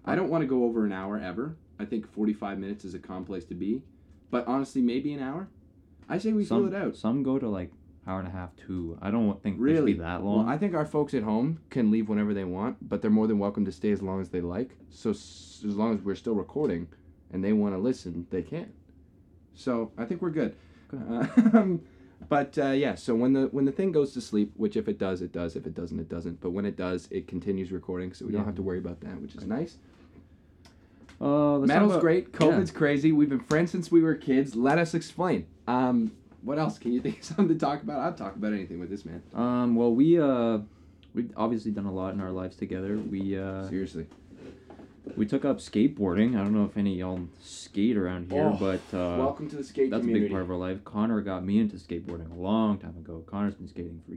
[0.04, 1.56] I don't want to go over an hour ever.
[1.80, 3.84] I think 45 minutes is a calm place to be.
[4.32, 5.48] But honestly, maybe an hour.
[6.10, 6.98] I say we some, fill it out.
[6.98, 7.72] Some go to like
[8.06, 8.98] hour and a half, two.
[9.02, 9.94] I don't think Really?
[9.94, 10.50] be that Well, long.
[10.50, 13.40] I think our folks at home can leave whenever they want, but they're more than
[13.40, 14.76] welcome to stay as long as they like.
[14.90, 16.88] So s- as long as we're still recording
[17.32, 18.74] and they want to listen, they can.
[19.54, 20.56] So I think we're good.
[20.90, 21.02] Good.
[21.54, 21.82] Um,
[22.30, 24.98] but uh, yeah, so when the when the thing goes to sleep, which if it
[24.98, 25.56] does, it does.
[25.58, 26.40] If it doesn't, it doesn't.
[26.40, 29.20] But when it does, it continues recording, so we don't have to worry about that,
[29.22, 29.78] which is nice.
[31.22, 32.28] Uh, Metal's about- great.
[32.32, 32.38] yeah.
[32.40, 33.12] COVID's crazy.
[33.12, 34.56] We've been friends since we were kids.
[34.56, 35.46] Let us explain.
[35.68, 36.12] Um,
[36.44, 38.00] what else can you think of something to talk about?
[38.00, 39.24] I'll talk about anything with this man.
[39.34, 40.60] Um, well, we uh,
[41.14, 42.98] we've obviously done a lot in our lives together.
[42.98, 44.08] We uh, Seriously.
[45.16, 46.36] we took up skateboarding.
[46.36, 49.56] I don't know if any of y'all skate around here, Oh, but uh, Welcome to
[49.56, 50.84] the skate that's a big part of our life.
[50.84, 53.24] Connor got me into skateboarding a long time ago.
[53.26, 54.16] Connor's been skating for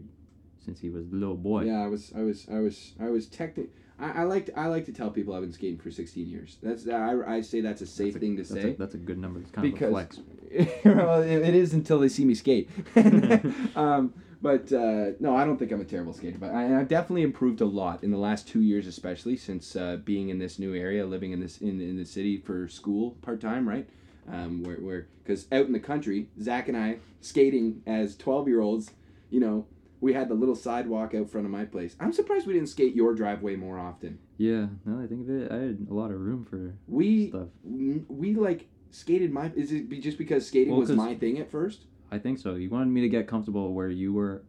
[0.64, 1.62] since he was a little boy.
[1.62, 3.70] Yeah, I was, I was, I was, I was technically.
[3.98, 6.56] I, I like to, I like to tell people I've been skating for 16 years.
[6.62, 8.70] That's I, I say that's a safe That's a- thing to that's say.
[8.70, 9.40] A, that's a good number.
[9.40, 10.20] It's kind Because- of a flex.
[10.84, 12.70] well, it, it is until they see me skate.
[13.76, 16.38] um, but uh, no, I don't think I'm a terrible skater.
[16.38, 19.96] But I, I've definitely improved a lot in the last two years, especially since uh,
[20.04, 23.40] being in this new area, living in this in, in the city for school part
[23.40, 23.88] time, right?
[24.30, 28.60] Um, where where because out in the country, Zach and I skating as 12 year
[28.60, 28.90] olds,
[29.30, 29.66] you know.
[30.00, 31.96] We had the little sidewalk out front of my place.
[31.98, 34.18] I'm surprised we didn't skate your driveway more often.
[34.36, 34.66] Yeah.
[34.84, 37.48] Now that I think of it, I had a lot of room for We stuff.
[37.64, 39.50] we like skated my.
[39.56, 41.84] Is it be just because skating Well, was my thing at first?
[42.10, 42.54] I think so.
[42.54, 44.42] You wanted me to get comfortable where you were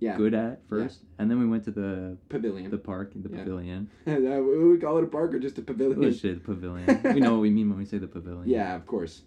[0.00, 0.16] Yeah.
[0.16, 2.70] good at first, and then we went to the Pavilion.
[2.70, 3.36] the park, the Yeah.
[3.38, 3.88] pavilion.
[4.06, 6.12] We call it a park or just a Oh pavilion.
[6.14, 7.00] shit, the pavilion.
[7.14, 8.48] we know what we mean when we say the pavilion.
[8.48, 9.22] Yeah, of course.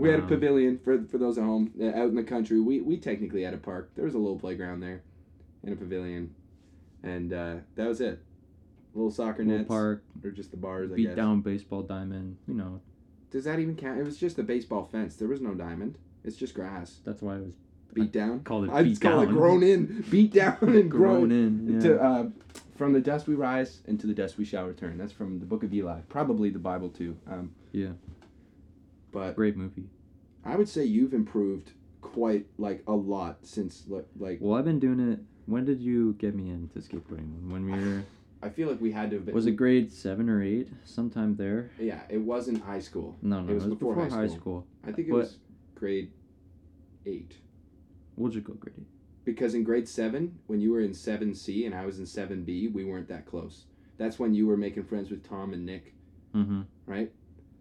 [0.00, 2.60] We had a Um, pavilion for for those at home uh, out in the country.
[2.60, 3.90] We we technically had a park.
[3.94, 5.02] There was a little playground there,
[5.62, 6.34] and a pavilion,
[7.02, 8.20] and uh, that was it.
[8.94, 10.90] Little soccer Little nets park, or just the bars.
[10.90, 11.16] I beat guess.
[11.16, 12.38] down baseball diamond.
[12.48, 12.80] You know,
[13.30, 14.00] Does that even count?
[14.00, 15.16] It was just a baseball fence.
[15.16, 15.96] There was no diamond.
[16.24, 17.00] It's just grass.
[17.04, 17.54] that's why it was
[17.94, 18.40] Beat down.
[18.40, 19.34] called it I'd beat call it down.
[19.34, 20.04] grown in.
[20.10, 21.28] Beat down and grown.
[21.28, 21.72] grown in.
[21.74, 21.80] Yeah.
[21.80, 22.28] To, uh,
[22.76, 24.96] from the dust we rise, and to the dust we shall return.
[24.98, 27.16] That's from the Book of Eli, probably the Bible too.
[27.28, 27.90] Um, Yeah.
[29.12, 29.88] But Great movie.
[30.44, 34.78] I would say you've improved quite like a lot since like, like Well, I've been
[34.80, 35.20] doing it.
[35.46, 37.50] When did you get me into skateboarding?
[37.50, 38.02] When we were
[38.42, 39.34] I feel like we had to have been.
[39.34, 40.68] was it grade seven or eight?
[40.84, 41.70] Sometime there.
[41.78, 43.16] Yeah, it wasn't high school.
[43.20, 44.38] No, no, It was before high high school.
[44.40, 44.66] school.
[44.86, 45.38] I think it But- was
[45.74, 46.10] grade
[47.04, 47.36] eight.
[48.16, 48.86] We'll just go grade eight.
[49.24, 52.42] Because in grade seven, when you were in seven C and I was in seven
[52.44, 53.66] B, we weren't that close.
[53.98, 55.94] That's when you were making friends with Tom and Nick,
[56.34, 56.62] Mm-hmm.
[56.86, 57.12] right?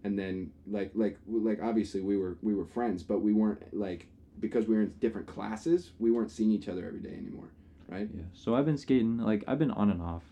[0.04, 4.08] And then like like like obviously we were we were friends, but we weren't like
[4.40, 7.52] because we were in different classes, we weren't seeing each other every day anymore,
[7.90, 8.08] right?
[8.16, 8.24] Yeah.
[8.34, 10.24] So I've been skating like I've been on and off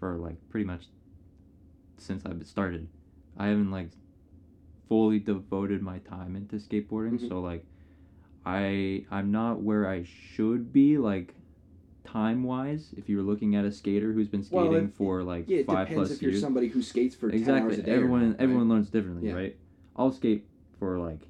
[0.00, 0.86] for like pretty much
[1.98, 2.88] since I've started.
[3.36, 3.90] I haven't like
[4.88, 7.28] fully devoted my time into skateboarding, Mhm.
[7.28, 7.66] so like
[8.46, 11.35] I I'm not where I should be like
[12.06, 12.94] time wise.
[12.96, 15.66] If you're looking at a skater who's been Well, skating it- for like Yeah, it
[15.66, 17.74] five depends plus if you're years, somebody who skates for ten hours exactly.
[17.80, 17.92] a day.
[17.92, 18.36] or Everyone right?
[18.40, 19.34] everyone learns differently, Yeah.
[19.34, 19.56] right?
[19.96, 20.46] I'll skate
[20.78, 21.28] for like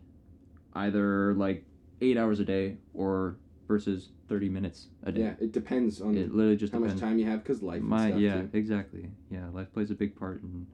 [0.74, 1.64] either like
[2.01, 3.37] eight hours a day or
[3.68, 5.20] versus thirty minutes a day.
[5.22, 7.83] Yeah, it depends on It literally just how much time you have because life.
[7.83, 8.51] My stuff yeah, too.
[8.53, 9.11] exactly.
[9.31, 10.66] Yeah, life plays a big part in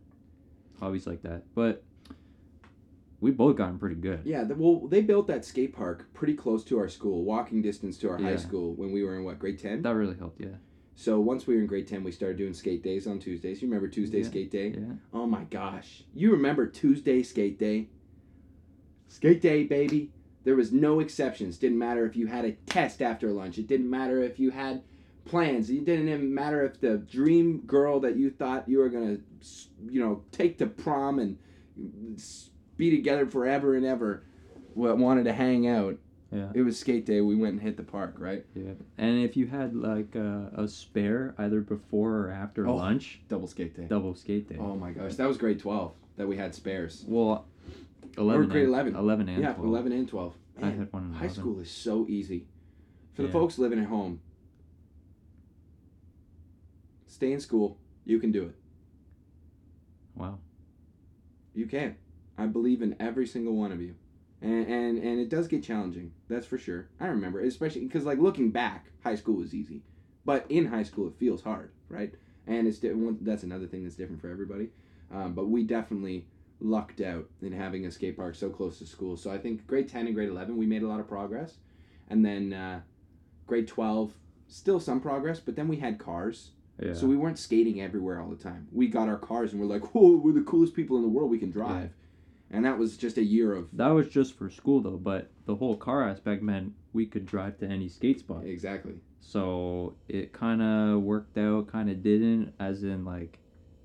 [0.80, 1.44] hobbies like that.
[1.55, 1.84] But
[3.22, 4.20] we both gotten pretty good.
[4.24, 7.96] Yeah, the, well, they built that skate park pretty close to our school, walking distance
[7.98, 9.80] to our high school when we were in what grade ten.
[9.80, 10.40] That really helped.
[10.40, 10.56] Yeah.
[10.96, 13.62] So once we were in grade ten, we started doing skate days on Tuesdays.
[13.62, 14.26] You remember Tuesday Yeah.
[14.26, 14.68] skate day?
[14.76, 14.94] Yeah.
[15.14, 17.88] Oh my gosh, you remember Tuesday skate day?
[19.08, 20.10] Skate day, baby.
[20.44, 21.58] There was no exceptions.
[21.58, 23.56] Didn't matter if you had a test after lunch.
[23.56, 24.82] It didn't matter if you had
[25.24, 25.70] plans.
[25.70, 29.18] It didn't even matter if the dream girl that you thought you were gonna,
[29.88, 31.38] you know, take to prom and
[32.82, 34.24] be together forever and ever,
[34.74, 35.96] wa- wanted to hang out.
[36.32, 36.48] Yeah.
[36.54, 37.20] It was skate day.
[37.20, 38.44] We went and hit the park, right?
[38.54, 38.72] Yeah.
[38.98, 42.74] And if you had like a, a spare either before or after Oh.
[42.74, 43.84] lunch, Double skate day.
[43.84, 44.56] double skate day.
[44.58, 47.04] Oh my gosh, that was grade twelve that we had spares.
[47.06, 47.44] Well,
[48.18, 48.42] eleven.
[48.42, 48.96] Or grade and, 11.
[48.96, 49.68] Eleven and yeah, 12.
[49.68, 50.34] eleven and twelve.
[50.60, 51.34] I had one in High 11.
[51.34, 52.46] school is so easy.
[53.14, 54.20] For the folks living at home,
[57.06, 57.76] stay in school.
[58.06, 58.54] You can do it.
[60.14, 60.38] Wow.
[61.54, 61.96] You can.
[62.43, 63.95] I believe in every single one of you.
[64.40, 66.12] And, and and it does get challenging.
[66.28, 66.88] That's for sure.
[66.99, 69.82] I remember, especially because like looking back, high school was easy,
[70.24, 72.12] but in high school it feels hard, right?
[72.49, 74.70] And it's di- one- that's another thing that's different for everybody.
[75.12, 76.26] Um, but we definitely
[76.59, 79.16] lucked out in having a skate park so close to school.
[79.16, 81.55] So I think grade ten and grade eleven we made a lot of progress,
[82.09, 82.80] and then uh,
[83.47, 84.12] grade twelve
[84.49, 85.38] still some progress.
[85.38, 86.51] But then we had cars,
[86.82, 86.95] Yeah.
[86.95, 88.66] so we weren't skating everywhere all the time.
[88.72, 91.30] We got our cars and we're like, whoa, we're the coolest people in the world.
[91.30, 91.90] We can drive.
[92.53, 95.57] And that was just a year of that was just for school though, but the
[95.57, 98.44] whole car aspect meant we could drive to any skate spot.
[98.44, 98.94] exactly.
[99.20, 103.38] So it kind of worked out, kind of didn't, as in like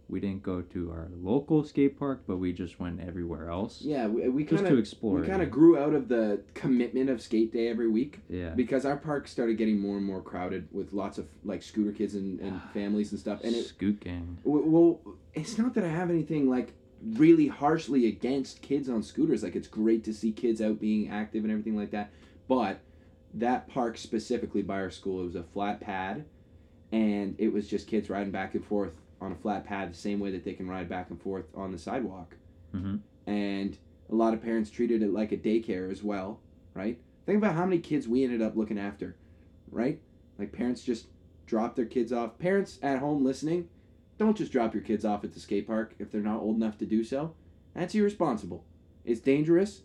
[0.09, 4.07] we didn't go to our local skate park, but we just went everywhere else Yeah,
[4.07, 5.19] we, we just kind of explore.
[5.19, 8.49] we kind of grew out of the commitment of skate day every week yeah.
[8.51, 12.15] because our park started getting more and more crowded with lots of like scooter kids
[12.15, 13.41] and, and families and stuff.
[13.43, 14.37] And it Scoot gang.
[14.43, 15.01] well,
[15.33, 19.43] it's not that I have anything like really harshly against kids on scooters.
[19.43, 22.11] Like it's great to see kids out being active and everything like that.
[22.47, 22.79] But
[23.33, 26.25] that park specifically by our school, it was a flat pad,
[26.91, 30.19] and it was just kids riding back and forth on a flat pad the same
[30.19, 32.35] way that they can ride back and forth on the sidewalk.
[32.73, 33.01] Mhm.
[33.25, 33.77] And
[34.09, 36.39] a lot of parents treated it like a daycare as well,
[36.73, 36.99] right?
[37.25, 39.17] Think about how many kids we ended up looking after,
[39.69, 39.99] right?
[40.39, 41.07] Like parents just
[41.45, 42.37] drop their kids off.
[42.39, 43.67] Parents at home listening,
[44.17, 46.77] don't just drop your kids off at the skate park if they're not old enough
[46.79, 47.33] to do so.
[47.73, 48.65] That's irresponsible.
[49.05, 49.83] It's dangerous,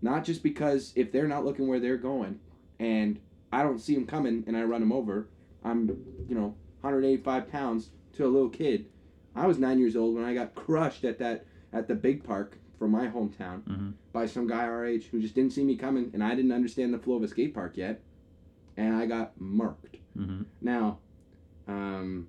[0.00, 2.40] not just because if they're not looking where they're going
[2.78, 3.18] and
[3.52, 5.28] I don't see them coming and I run them over,
[5.64, 5.88] I'm,
[6.28, 8.86] you know, 185 pounds to a little kid.
[9.34, 12.58] I was nine years old when I got crushed at that at the big park
[12.78, 13.92] from my hometown Mhm.
[14.12, 16.92] by some guy our age who just didn't see me coming and I didn't understand
[16.94, 18.00] the flow of a skate park yet,
[18.76, 19.98] and I got murked.
[20.16, 20.44] Mhm.
[20.60, 20.98] Now,
[21.66, 22.28] um,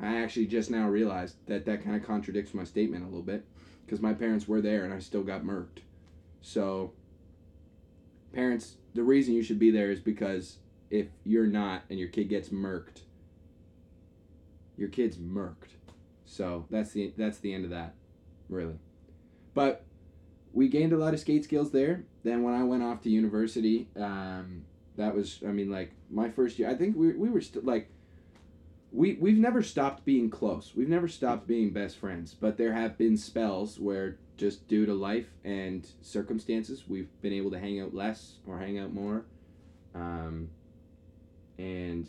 [0.00, 3.44] I actually just now realized that that kind of contradicts my statement a little bit
[3.84, 5.78] because my parents were there and I still got murked.
[6.42, 6.92] So,
[8.32, 10.58] parents, the reason you should be there is because
[10.90, 13.02] if you're not and your kid gets murked,
[14.76, 15.76] your kid's murked.
[16.26, 17.94] So that's the that's the end of that,
[18.48, 18.78] really.
[19.54, 19.84] But
[20.52, 22.04] we gained a lot of skate skills there.
[22.24, 24.64] Then when I went off to university, um,
[24.96, 26.68] that was I mean like my first year.
[26.68, 27.88] I think we we were still like
[28.92, 30.72] we we've never stopped being close.
[30.74, 32.34] We've never stopped being best friends.
[32.34, 37.50] But there have been spells where just due to life and circumstances, we've been able
[37.50, 39.24] to hang out less or hang out more.
[39.94, 40.50] Um,
[41.58, 42.06] and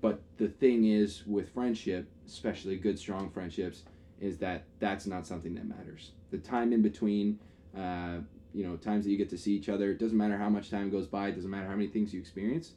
[0.00, 3.82] but the thing is with friendship, especially good strong friendships,
[4.20, 6.12] is that that's not something that matters.
[6.30, 7.38] The time in between,
[7.76, 8.18] uh,
[8.52, 10.70] you know, times that you get to see each other, it doesn't matter how much
[10.70, 11.28] time goes by.
[11.28, 12.72] It doesn't matter how many things you experience.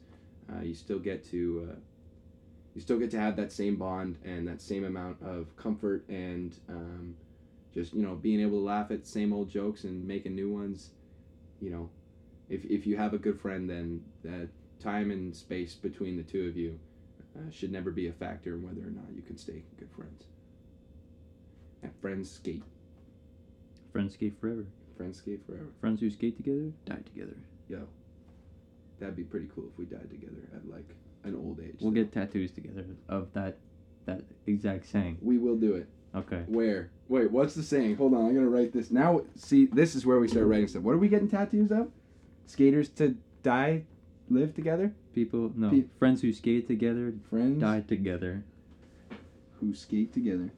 [0.50, 1.70] Uh, you still get to.
[1.70, 1.74] Uh,
[2.76, 6.58] you still get to have that same bond and that same amount of comfort and
[6.68, 7.16] um,
[7.72, 10.90] just you know being able to laugh at same old jokes and making new ones
[11.62, 11.88] you know
[12.50, 14.46] if, if you have a good friend then the
[14.78, 16.78] time and space between the two of you
[17.34, 20.24] uh, should never be a factor in whether or not you can stay good friends
[21.82, 22.62] and friends skate
[23.90, 24.66] Friends skate forever.
[24.98, 27.36] friends skate forever Friends who skate together die together.
[27.70, 27.86] Yeah.
[29.00, 30.84] That'd be pretty cool if we died together at like
[31.34, 33.56] old age We'll get tattoos together of that
[34.06, 35.18] that exact saying.
[35.20, 36.44] we will do it Okay.
[36.46, 36.90] Where?
[37.08, 37.96] Wait, what's the saying?
[37.96, 38.90] Hold on, I'm gonna write this.
[38.90, 40.82] Now, see, this is where we start writing stuff.
[40.82, 41.90] What are we getting tattoos of?
[42.46, 43.82] Skaters to die,
[44.30, 44.94] live together.
[45.14, 48.44] People no Pe- friends who skate together Friends die together.
[49.60, 50.50] who skate together.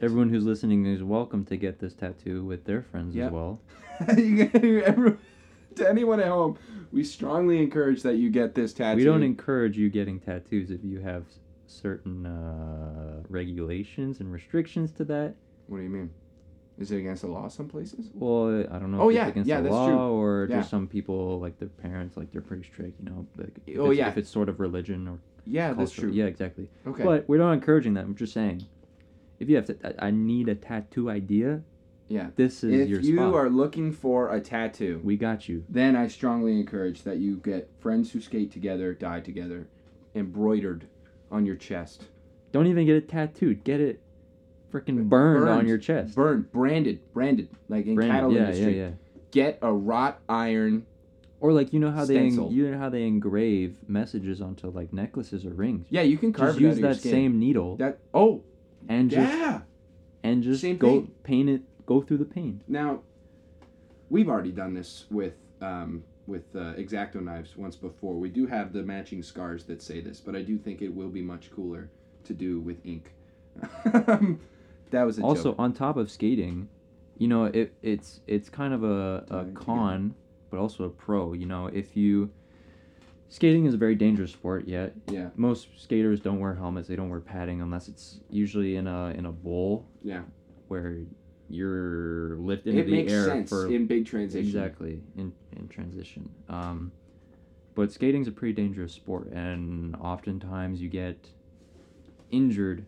[0.00, 3.26] Everyone who's listening is welcome to get this tattoo with their friends Yep.
[3.26, 3.60] as well.
[4.16, 5.18] you get everyone,
[5.80, 6.58] to anyone at home.
[6.92, 8.96] We strongly encourage that you get this tattoo.
[8.96, 11.24] We don't encourage you getting tattoos if you have
[11.66, 15.34] certain uh, regulations and restrictions to that.
[15.66, 16.10] what do you mean?
[16.78, 18.10] Is it against the law some places?
[18.14, 19.96] Well, I don't know Oh, if yeah, it's against yeah, the that's law true.
[19.98, 20.56] or Yeah.
[20.60, 23.26] just some people like their parents like they're pretty strict, you know.
[23.36, 24.08] Like Oh, yeah.
[24.08, 26.10] if it's sort of religion or Yeah, that's true.
[26.10, 26.70] Yeah, exactly.
[26.86, 27.04] Okay.
[27.04, 28.04] But we're not encouraging that.
[28.04, 28.62] I'm just saying,
[29.38, 31.62] if you have to, I need a tattoo idea.
[32.10, 32.30] Yeah.
[32.36, 33.34] This is if your you spot.
[33.34, 35.64] are looking for a tattoo, we got you.
[35.68, 39.68] then I strongly encourage that you get friends who skate together, die together,
[40.14, 40.86] embroidered
[41.30, 42.04] on your chest.
[42.52, 43.62] Don't even get it tattooed.
[43.64, 44.00] Get it
[44.72, 46.14] freaking burned, on your chest.
[46.16, 48.76] Burned, branded, branded, like in Branded, cattle yeah, industry.
[48.78, 48.90] yeah, yeah.
[49.30, 50.86] Get a wrought iron.
[51.38, 52.48] Or like you know how they Stencil.
[52.48, 55.86] en- you know how they engrave messages onto like necklaces or rings.
[55.90, 58.42] Yeah, you can carve Just use that same needle That oh
[58.88, 59.60] and just yeah.
[60.22, 61.12] and just Same go thing.
[61.22, 61.62] paint it.
[61.90, 62.62] Go through the pain.
[62.68, 63.00] Now,
[64.10, 68.14] we've already done this with um, with uh, exacto knives once before.
[68.14, 71.08] We do have the matching scars that say this, but I do think it will
[71.08, 71.90] be much cooler
[72.24, 73.12] to do with ink.
[74.90, 75.56] that was a also joke.
[75.58, 76.68] on top of skating
[77.20, 80.14] you know it, it's it's kind of a, a con
[80.50, 82.30] but also a pro you know if you
[83.28, 87.10] skating is a very dangerous sport yet Yeah, most skaters don't wear helmets they don't
[87.10, 90.22] wear padding unless it's usually in a in a bowl yeah.
[90.68, 91.00] where
[91.50, 94.46] you're lifted into It the makes air sense for in big transition.
[94.46, 96.92] exactly in in transition um
[97.74, 101.28] but skating's a pretty dangerous sport and oftentimes you get
[102.30, 102.84] injured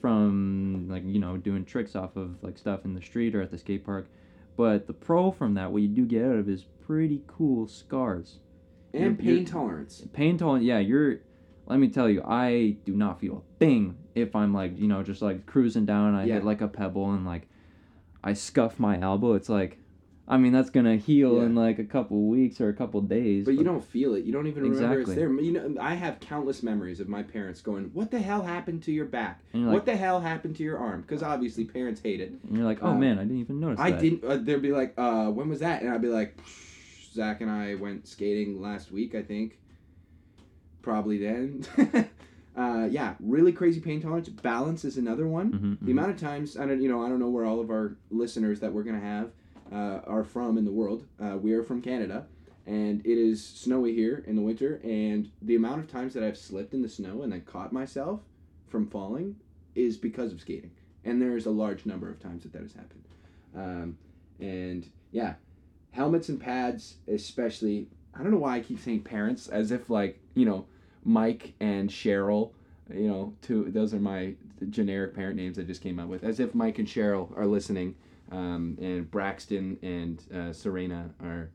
[0.00, 3.50] from like you know doing tricks off of like stuff in the street or at
[3.50, 4.08] the skate park
[4.56, 8.38] but the pro from that what you do get out of is pretty cool scars
[8.92, 10.04] And You're- pain you're- tolerance.
[10.12, 11.20] pain tolerance yeah you're
[11.66, 15.02] let me tell you i do not feel a thing if i'm like you know
[15.04, 16.34] just like cruising down and i Yeah.
[16.34, 17.46] hit like a pebble and like
[18.24, 19.78] i scuff my elbow it's like
[20.28, 21.44] i mean that's gonna heal Yeah.
[21.46, 24.24] in like a couple weeks or a couple days But you don't feel it.
[24.24, 25.12] You don't even remember Exactly.
[25.14, 25.32] it's there.
[25.40, 28.92] You know, I have countless memories of my parents going, "What the hell happened to
[28.92, 29.40] your back?
[29.52, 32.30] What like- the hell happened to your arm?" Because obviously parents hate it.
[32.30, 34.00] and you're like oh Uh, man i didn't even notice I that.
[34.00, 34.24] didn't.
[34.24, 36.38] Uh, they'd be like, uh, "When was that?" And I'd be like,
[37.12, 39.58] "Zach and I went skating last week, I think.
[40.82, 41.64] Probably then."
[42.56, 44.28] uh, yeah, really crazy pain tolerance.
[44.28, 45.52] Balance is another one.
[45.52, 45.90] Mhm, The mhm.
[45.92, 48.60] amount of times I don't, you know, I don't know where all of our listeners
[48.60, 49.30] that we're gonna have
[49.72, 51.06] uh, are from in the world.
[51.18, 52.26] Uh, we are from Canada,
[52.66, 54.80] and it is snowy here in the winter.
[54.84, 58.20] And the amount of times that I've slipped in the snow and then caught myself
[58.68, 59.36] from falling
[59.74, 60.72] is because of skating.
[61.04, 63.04] And there's a large number of times that that has happened.
[63.56, 63.98] Um,
[64.40, 65.34] and yeah,
[65.92, 67.88] helmets and pads, especially.
[68.14, 70.66] I don't know why I keep saying parents, as if like you know,
[71.04, 72.50] Mike and Cheryl.
[72.92, 73.70] You know, two.
[73.70, 74.34] Those are my
[74.70, 76.24] generic parent names I just came up with.
[76.24, 77.94] As if Mike and Cheryl are listening,
[78.30, 81.50] um, and Braxton and uh, Serena are,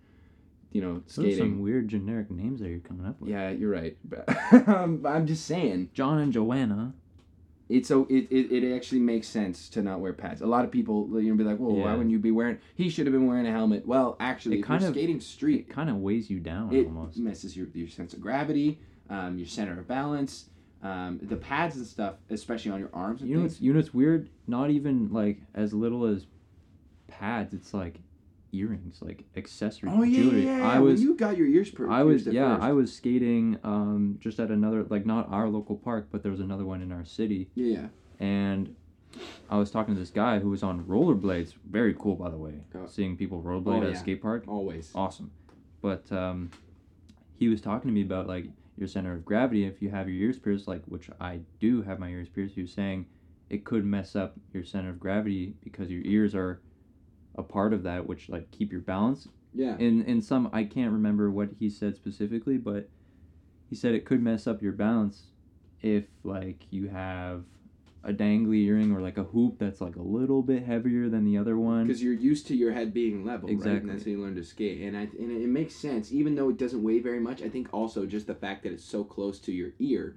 [0.72, 1.30] you know, skating.
[1.32, 3.98] Those are some weird generic names that you're coming up with Yeah, you're right.
[4.68, 6.94] Um, I'm just saying john and joanna
[7.70, 10.42] it's so it, it, it actually makes sense to not wear pads.
[10.42, 12.60] A lot of people you know be like, well, why wouldn't you be wearing?
[12.76, 13.86] He should have been wearing a helmet.
[13.86, 16.74] Well, actually, It if kind you're of- skating it street, kind of weighs you down
[16.74, 18.80] it almost messes your your sense of gravity,
[19.10, 20.50] um, your center of balance,
[20.84, 23.80] um, the pads and stuff, especially on your arms and you know what's, you know
[23.80, 26.28] what's weird not even like as little as
[27.08, 28.00] pads it's like
[28.54, 30.72] earrings like accessories Oh yeah, jewelry yeah, yeah.
[30.72, 32.64] i was you got your ears per- I was yeah, first.
[32.64, 36.42] I was skating um just at another like not our local park, but there was
[36.42, 37.66] another one in our city, Yeah,
[38.20, 38.26] yeah.
[38.26, 38.76] and
[39.50, 41.54] I was talking to this guy who was on rollerblades.
[41.70, 42.56] Very cool, by the way.
[42.76, 42.86] Oh.
[42.88, 44.92] Seeing people rollerblade Oh, at a skate park, Always.
[44.94, 45.32] awesome.
[45.82, 46.52] But um,
[47.40, 48.46] he was talking to me about like
[48.78, 49.66] your center of gravity.
[49.66, 52.62] If you have your ears pierced, like which I do have my ears pierced, he
[52.62, 53.08] was saying
[53.50, 56.62] it could mess up your center of gravity because your ears are
[57.36, 59.78] a part of that, which like keep your balance Yeah.
[59.78, 62.90] in in some I can't remember what he said specifically, but
[63.70, 65.32] he said it could mess up your balance
[65.82, 67.44] if like you have
[68.08, 71.38] a dangly earring or like a hoop that's like a little bit heavier than the
[71.38, 71.86] other one.
[71.86, 73.54] because you're used to your head being level, right?
[73.54, 73.92] And Exactly.
[73.92, 74.82] that's how you learn to skate.
[74.82, 77.42] And I and it makes sense, even though it doesn't weigh very much.
[77.42, 80.16] I think also just the fact that it's so close to your ear,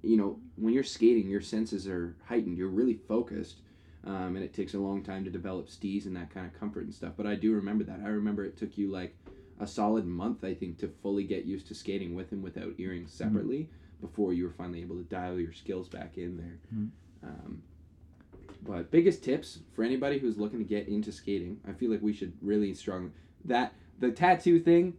[0.00, 2.56] you know, when you're skating, your senses are heightened.
[2.56, 3.60] You're really focused,
[4.04, 6.84] um, and it takes a long time to develop steez and that kind of comfort
[6.84, 7.12] and stuff.
[7.14, 8.00] But I do remember that.
[8.02, 9.14] I remember it took you like
[9.60, 13.12] a solid month, I think, to fully get used to skating with and without earrings
[13.12, 13.68] separately
[14.00, 16.58] before you were finally able to dial your skills back in there.
[16.74, 16.88] Mhm.
[17.22, 17.62] Um,
[18.62, 22.12] but biggest tips for anybody who's looking to get into skating, I feel like we
[22.12, 23.12] should really strong
[23.44, 24.94] that the tattoo thing.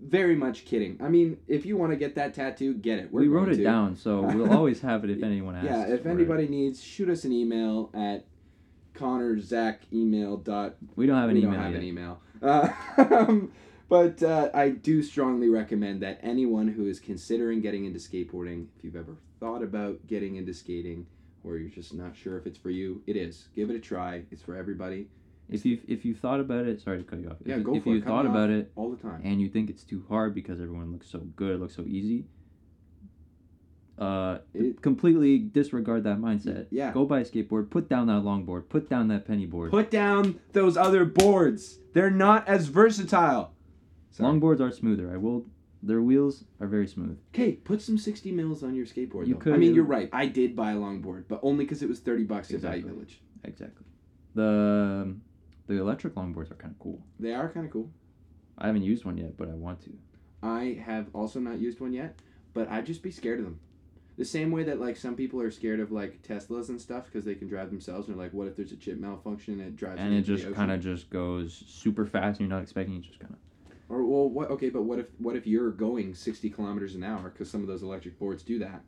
[0.00, 0.96] Very much kidding.
[1.02, 3.12] I mean, if you want to get that tattoo, get it.
[3.12, 3.64] We're we wrote it to.
[3.64, 5.66] down, so we'll always have it if anyone asks.
[5.68, 6.12] Yeah, if for it.
[6.12, 8.24] anybody needs, shoot us an email at
[8.94, 11.80] Connor Zach email dot we don't have an we email don't have yet.
[11.80, 12.20] an email.
[12.40, 13.40] Uh,
[13.88, 18.84] but uh, I do strongly recommend that anyone who is considering getting into skateboarding, if
[18.84, 21.06] you've ever thought about getting into skating,
[21.48, 23.48] or you're just not sure if it's for you, it is.
[23.56, 24.22] Give it a try.
[24.30, 25.08] It's for everybody.
[25.48, 27.38] If you if you thought about it, sorry to cut you off.
[27.44, 28.00] Yeah, if, go if for you it.
[28.04, 29.22] Cut thought me about off it all the time.
[29.24, 32.26] and you think it's too hard because everyone looks so good, it looks so easy.
[33.98, 36.66] Uh, It- completely disregard that mindset.
[36.70, 36.92] Yeah.
[36.92, 37.68] Go buy a skateboard.
[37.70, 38.68] Put down that longboard.
[38.68, 39.70] Put down that penny board.
[39.72, 41.80] Put down those other boards.
[41.94, 43.54] They're not as versatile.
[44.12, 44.30] Sorry.
[44.32, 45.10] Longboards are smoother.
[45.12, 45.46] I will.
[45.82, 47.18] Their wheels are very smooth.
[47.34, 49.28] Okay, put some 60 mils on your skateboard.
[49.28, 49.54] You though.
[49.54, 50.08] I mean, you're right.
[50.12, 52.92] I did buy a longboard, but only because it was 30 bucks at Value Exactly.
[52.92, 53.20] Village.
[53.44, 53.86] Exactly.
[54.34, 55.22] The um,
[55.68, 57.00] the electric longboards are kind of cool.
[57.20, 57.90] They are kind of cool.
[58.56, 59.92] I haven't used one yet, but I want to.
[60.42, 62.20] I have also not used one yet,
[62.54, 63.60] but I'd just be scared of them.
[64.16, 67.24] The same way that like some people are scared of like Teslas and stuff because
[67.24, 69.76] they can drive themselves, and they're like, what if there's a chip malfunction and it
[69.76, 73.02] drives And it just kind of just goes super fast, and you're not expecting it.
[73.02, 73.38] Just kind of.
[73.88, 74.50] Or well, what?
[74.50, 77.68] Okay, but what if what if you're going 60 kilometers an hour because some of
[77.68, 78.82] those electric boards do that,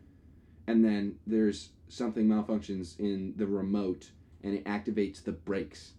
[0.66, 4.10] and then there's something malfunctions in the remote
[4.42, 5.92] and it activates the brakes,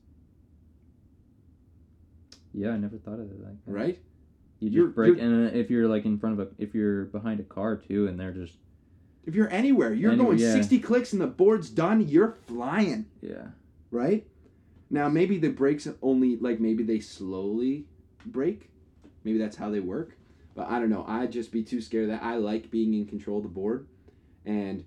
[2.54, 3.72] Yeah, I never thought of it like that.
[3.72, 4.00] right?
[4.60, 7.06] You just You're- break, and uh, if you're like in front of a, if you're
[7.06, 8.56] behind a car too, and they're just
[9.26, 10.54] If you're anywhere, you're going yeah.
[10.54, 13.50] 60 clicks and the board's done, you're flying, yeah,
[13.92, 14.26] right?
[14.90, 17.86] Now, maybe the brakes only, like, maybe they slowly
[18.26, 18.71] brake.
[19.24, 20.18] Maybe that's how they work.
[20.56, 21.06] But I don't know.
[21.08, 22.24] I'd just be too scared that.
[22.24, 23.88] I like being in control of the board.
[24.46, 24.84] And,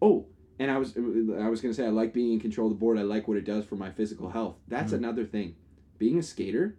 [0.00, 0.26] oh,
[0.58, 1.00] and I was I
[1.48, 2.98] was going to say, I like being in control of the board.
[2.98, 4.56] I like what it does for my physical health.
[4.68, 4.98] That's Mhm.
[4.98, 5.56] another thing.
[5.98, 6.76] Being a skater,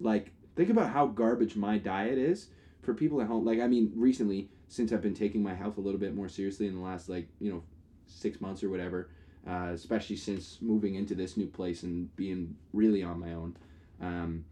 [0.00, 2.48] like, think about how garbage my diet is
[2.82, 3.44] for people at home.
[3.44, 6.66] Like, I mean, recently, since I've been taking my health a little bit more seriously
[6.66, 7.62] in the last like you know
[8.06, 9.10] six months or whatever,
[9.46, 13.56] uh, especially since moving into this new place and being really on my own,
[14.00, 14.44] um,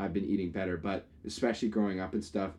[0.00, 0.76] I've been eating better.
[0.76, 2.52] But especially growing up and stuff,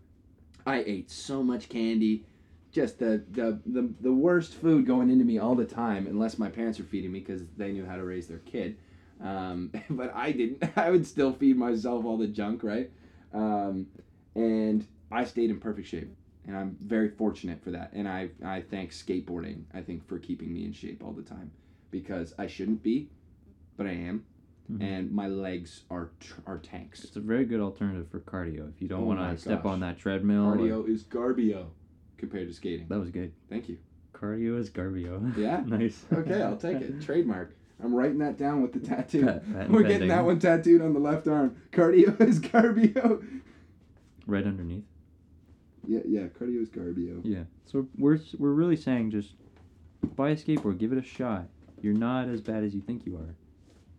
[0.65, 2.25] I ate so much candy,
[2.71, 6.49] just the the the, the worst food going into me all the time, unless my
[6.49, 8.77] parents were feeding me because they knew how to raise their kid.
[9.23, 10.63] Um, but I didn't.
[10.77, 12.89] I would still feed myself all the junk, right?
[13.33, 13.87] Um,
[14.35, 16.09] and I stayed in perfect shape
[16.47, 17.91] and I'm very fortunate for that.
[17.93, 21.51] And I I thank skateboarding I think for keeping me in shape all the time
[21.91, 23.09] because I shouldn't be,
[23.77, 24.25] but I am,
[24.71, 24.81] Mhm.
[24.81, 27.03] and my legs are tr- are tanks.
[27.03, 29.79] it's a very good alternative for cardio if you don't Oh want to step on
[29.81, 30.45] that treadmill.
[30.45, 31.65] or- Cardio is garbio
[32.17, 32.87] compared to skating.
[32.87, 33.31] that was good.
[33.49, 33.77] Thank you.
[34.13, 35.35] Cardio is garbio.
[35.37, 35.63] Yeah?
[35.65, 36.05] nice.
[36.13, 37.01] Okay, I'll take it.
[37.05, 37.55] Trademark.
[37.83, 39.25] I'm writing that down with the tattoo.
[39.25, 40.09] Pat- patent We're getting pending.
[40.09, 41.55] that one tattooed on the left arm.
[41.71, 43.41] Cardio is garbio.
[44.27, 44.83] right underneath.
[45.87, 46.27] Yeah, yeah.
[46.27, 47.21] Cardio is garbio.
[47.23, 47.43] Yeah.
[47.65, 49.33] So we're we're really saying just
[50.15, 51.47] buy a skateboard, give it a shot.
[51.81, 53.35] You're not as bad as you think you are.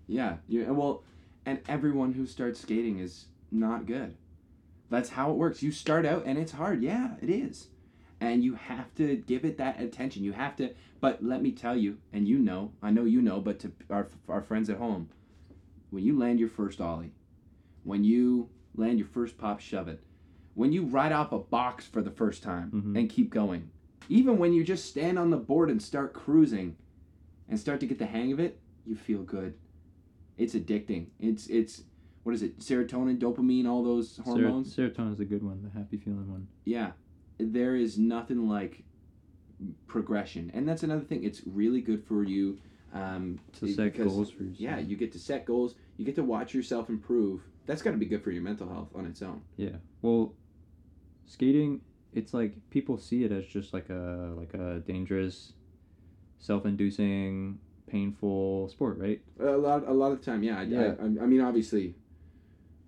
[0.06, 0.70] Yeah, yeah.
[0.70, 1.02] Well,
[1.46, 4.16] and everyone who starts skating is not good.
[4.90, 5.62] That's how it works.
[5.62, 6.82] You start out and it's hard.
[6.82, 7.68] Yeah, it is.
[8.20, 10.22] And you have to give it that attention.
[10.22, 10.74] You have to.
[11.00, 14.08] But let me tell you, and you know, I know you know, but to our
[14.28, 15.08] our friends at home,
[15.90, 17.12] when you land your first ollie,
[17.84, 20.00] when you land your first pop shove it,
[20.54, 22.98] when you ride off a box for the first time Mhm.
[22.98, 23.70] and keep going,
[24.08, 26.76] even when you just stand on the board and start cruising,
[27.48, 29.54] and start to get the hang of it, you feel good.
[30.38, 31.06] It's addicting.
[31.20, 31.82] It's it's
[32.24, 32.58] what is it?
[32.60, 34.74] Serotonin, dopamine, all those Ser- hormones.
[34.76, 36.46] serotonin is a good one, the happy feeling one.
[36.64, 36.92] Yeah,
[37.38, 38.84] there is nothing like
[39.86, 41.24] progression, and that's another thing.
[41.24, 42.58] It's really good for you
[42.94, 44.60] um, To it- set because, goals for yourself.
[44.60, 45.74] Yeah, you get to set goals.
[45.96, 47.42] You get to watch yourself improve.
[47.66, 49.42] That's got to be good for your mental health on its own.
[49.56, 49.76] Yeah.
[50.00, 50.34] Well,
[51.26, 51.80] skating,
[52.12, 55.52] it's like people see it as just like a like a dangerous,
[56.38, 57.58] self-inducing,
[57.96, 59.20] painful sport, right?
[59.38, 60.58] A lot, a lot of the time, yeah.
[60.58, 60.94] I, Yeah.
[60.98, 61.94] I, I mean, obviously,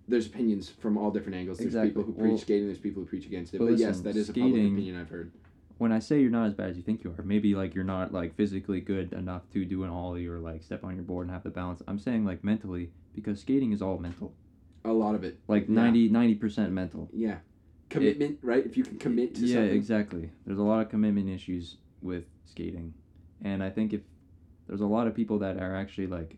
[0.07, 1.59] there's opinions from all different angles.
[1.59, 1.89] There's Exactly.
[1.91, 2.65] people who Well- preach skating.
[2.65, 3.59] There's people who preach against it.
[3.59, 5.31] but But, yes, listen, that is a public skating- opinion I've heard.
[5.77, 7.83] When I say you're not as bad as you think you are, maybe like you're
[7.83, 11.27] not like physically good enough to do an ollie or like step on your board
[11.27, 11.81] and have the balance.
[11.87, 14.33] I'm saying like mentally because skating is all mental.
[14.85, 15.37] A lot of it.
[15.49, 15.91] Like Yeah.
[15.91, 17.09] 90 percent mental.
[17.13, 17.39] Yeah.
[17.89, 18.65] Commitment, right?
[18.65, 19.75] If you can commit to yeah, something.
[19.75, 20.29] exactly.
[20.45, 22.93] There's a lot of commitment issues with skating,
[23.43, 24.01] and I think if
[24.67, 26.35] there's a lot of people that are actually like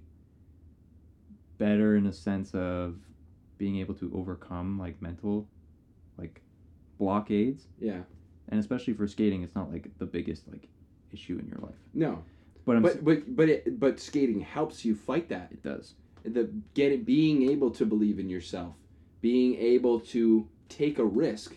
[1.58, 2.96] better in a sense of
[3.58, 5.48] being able to overcome like mental
[6.18, 6.42] like
[7.00, 8.02] blockades Yeah.
[8.50, 10.68] and especially for skating it's not like the biggest like
[11.12, 12.24] issue in your life No.
[12.66, 12.82] But I'm.
[12.82, 15.48] But but but it, but skating helps you fight that.
[15.54, 15.94] it does.
[16.26, 18.76] The get it being able to believe in yourself,
[19.22, 21.56] being able to take a risk,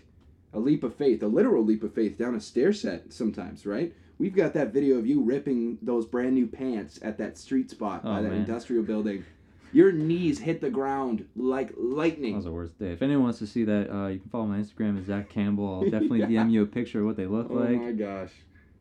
[0.53, 3.93] a leap of faith, a literal leap of faith down a stair set sometimes, right?
[4.21, 8.05] We've got that video of you ripping those brand new pants at that street spot
[8.05, 8.39] by Oh, that man.
[8.41, 9.25] industrial building.
[9.73, 12.33] Your knees hit the ground like lightning.
[12.33, 12.93] That was the worst day.
[12.93, 15.75] If anyone wants to see that, uh, you can follow my Instagram at Zach Campbell.
[15.77, 16.45] I'll definitely Yeah.
[16.45, 17.71] DM you a picture of what they look Oh like.
[17.71, 18.31] Oh my gosh.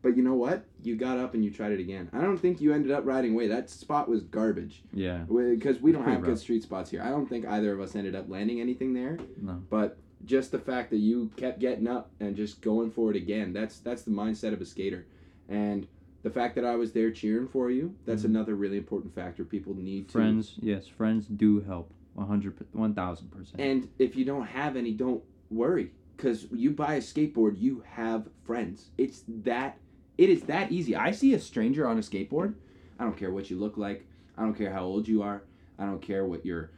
[0.02, 0.66] But you know what?
[0.84, 2.10] You got up and you tried it again.
[2.12, 3.48] I don't think you ended up riding away.
[3.48, 4.82] That spot was garbage.
[4.94, 5.20] Yeah.
[5.30, 7.02] Because we don't have good street spots here.
[7.02, 9.18] I don't think either of us ended up landing anything there.
[9.42, 9.62] No.
[9.70, 13.54] But just the fact that you kept getting up and just going for it again,
[13.54, 15.06] that's that's the mindset of a skater.
[15.50, 15.88] And
[16.24, 18.30] the fact that I was there cheering for you, that's Mhm.
[18.30, 21.92] another really important factor people need to Friends, yes, friends do help.
[22.14, 23.60] 100, 1000%.
[23.60, 25.92] And if you don't have any, don't worry.
[26.16, 28.92] Because you buy a skateboard, you have friends.
[28.98, 29.78] It's that,
[30.18, 30.96] it is that easy.
[30.96, 32.56] I see a stranger on a skateboard.
[33.00, 34.06] I don't care what you look like.
[34.38, 35.44] I don't care how old you are.
[35.78, 36.72] I don't care what your,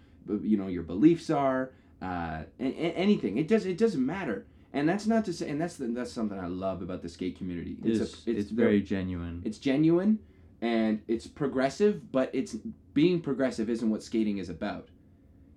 [0.44, 1.72] you know, your beliefs are.
[2.02, 3.38] Uh, anything.
[3.38, 3.66] It does.
[3.66, 4.46] It doesn't matter.
[4.74, 5.50] And that's not to say.
[5.50, 7.76] And that's the, that's something I love about the skate community.
[7.84, 9.42] it's, a, it's, very genuine.
[9.44, 10.20] it's genuine,
[10.62, 12.12] and it's progressive.
[12.12, 12.56] But it's
[12.94, 14.90] being progressive isn't what skating is about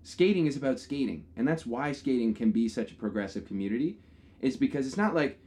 [0.04, 3.98] skating is about skating and that's why skating can be such a progressive community
[4.40, 5.38] is because it's not like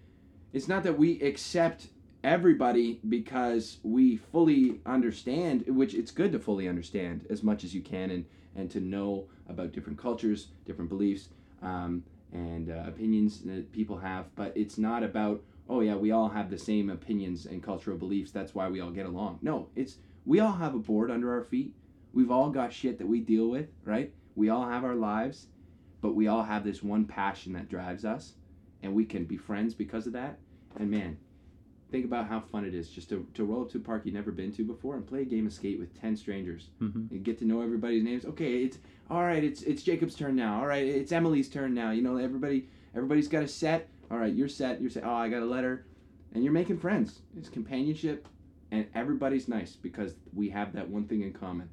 [0.51, 1.88] it's not that we accept
[2.24, 7.82] everybody because we fully understand which it's good to fully understand as much as you
[7.82, 11.30] can and and to know about different cultures different beliefs
[11.61, 12.03] um,
[12.34, 16.50] and uh, opinions that people have but it's not about oh yeah we all have
[16.50, 20.40] the same opinions and cultural beliefs that's why we all get along no it's we
[20.40, 21.74] all have a board under our feet
[22.14, 25.48] we've all got shit that we deal with right we all have our lives,
[26.00, 28.36] but we all have this one passion that drives us,
[28.84, 30.38] and we can be friends because of that.
[30.80, 31.18] And man,
[31.92, 34.14] think about how fun it is just to, to roll up to a park you've
[34.14, 36.70] never been to before and play a game of skate with 10 strangers.
[36.78, 38.26] hmm You get to know everybody's names.
[38.26, 38.78] Okay, it's
[39.10, 40.60] all right, it's it's Jacob's turn now.
[40.60, 41.91] All right, it's Emily's turn now.
[41.91, 43.89] You know, everybody everybody's got a set.
[44.12, 44.82] All right, you're set.
[44.82, 45.03] You're set.
[45.05, 45.86] Oh, I got a letter.
[46.34, 47.20] And you're making friends.
[47.38, 48.28] It's companionship
[48.72, 51.70] and everybody's nice because we have that one thing in common.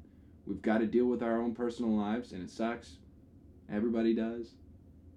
[0.47, 2.97] We've got to deal with our own personal lives and it sucks.
[3.71, 4.51] Everybody does.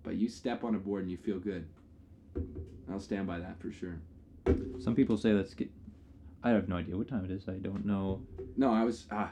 [0.02, 1.66] But you step on a board and you feel good.
[2.90, 3.98] I'll stand by that for sure.
[4.80, 5.52] Some people say that's.
[5.52, 5.70] Sk-
[6.42, 7.48] I have no idea what time it is.
[7.48, 8.22] I don't know.
[8.56, 9.30] No, I was ah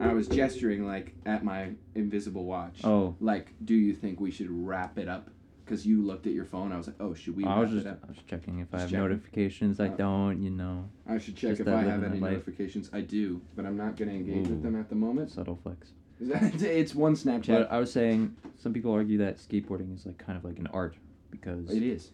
[0.00, 2.80] I was gesturing like at my invisible watch.
[2.84, 5.30] Oh, Like, do you think we should wrap it up?
[5.64, 6.72] Because you looked at your phone.
[6.72, 8.00] I was like, oh, should we I was just it up?
[8.04, 9.02] I was checking if I have checking.
[9.02, 9.80] notifications.
[9.80, 9.96] I Oh.
[9.96, 10.42] don't.
[10.42, 12.90] You know, I should check if I have any notifications.
[12.92, 14.50] I do, but I'm not to engage Ooh.
[14.50, 15.30] with them at the moment.
[15.30, 15.92] subtle flex.
[16.20, 17.46] it's one Snapchat.
[17.46, 20.68] But I was saying, some people argue that skateboarding is like kind of like an
[20.68, 20.96] art
[21.30, 22.10] because it is.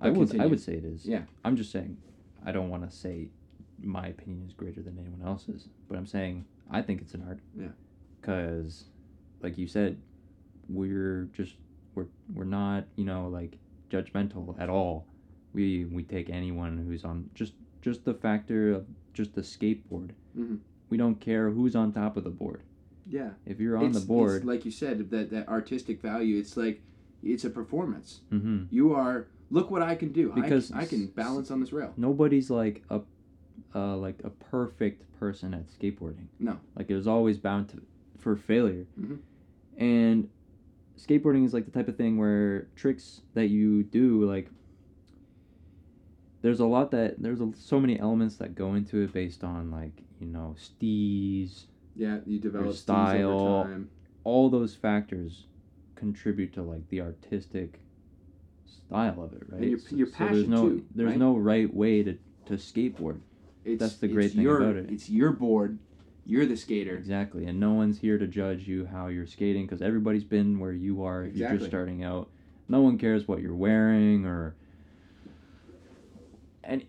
[0.00, 1.06] I would I would say it is.
[1.06, 1.22] Yeah.
[1.44, 1.96] I'm just saying,
[2.44, 3.28] I don't want to say
[3.80, 7.40] my opinion is greater than anyone else's, but I'm saying I think it's an art.
[7.58, 7.68] Yeah.
[8.20, 8.84] Because,
[9.42, 10.00] like you said,
[10.68, 11.54] we're just
[11.94, 13.58] we're we're not you know like
[13.90, 15.06] judgmental at all.
[15.52, 20.10] We we take anyone who's on just just the factor of just the skateboard.
[20.38, 20.58] Mhm.
[20.88, 22.62] We don't care who's on top of the board.
[23.08, 23.30] Yeah.
[23.46, 26.38] If you're on it's, the board, it's like you said, that that artistic value.
[26.38, 26.80] It's like,
[27.22, 28.20] it's a performance.
[28.30, 29.26] hmm You are.
[29.50, 30.32] Look what I can do.
[30.32, 31.92] I Because can- I, can balance on this rail.
[31.98, 33.00] nobody's like a
[33.74, 36.26] uh, like a perfect person at skateboarding.
[36.38, 36.58] No.
[36.76, 37.82] Like it was always bound to
[38.18, 38.86] for failure.
[39.00, 39.18] Mhm.
[39.78, 40.28] And
[40.98, 44.50] skateboarding is like the type of thing where tricks that you do like
[46.42, 49.70] there's a lot that there's a, so many elements that go into it based on
[49.70, 51.66] like you know steez
[51.96, 53.90] Yeah, you develop style, style over time.
[54.24, 55.46] all those factors
[55.94, 57.80] contribute to like the artistic
[58.66, 61.18] style of it right And your- your there's passion, no too, there's right?
[61.18, 63.20] no right way to to skateboard
[63.64, 64.90] It's, That's the great thing your, about it.
[64.90, 65.78] It's your board.
[66.24, 66.96] You're the skater.
[66.96, 70.72] Exactly, and no one's here to judge you how you're skating because everybody's been where
[70.72, 71.24] you are.
[71.24, 72.28] If you're just starting out,
[72.68, 74.54] no one cares what you're wearing or
[76.64, 76.86] any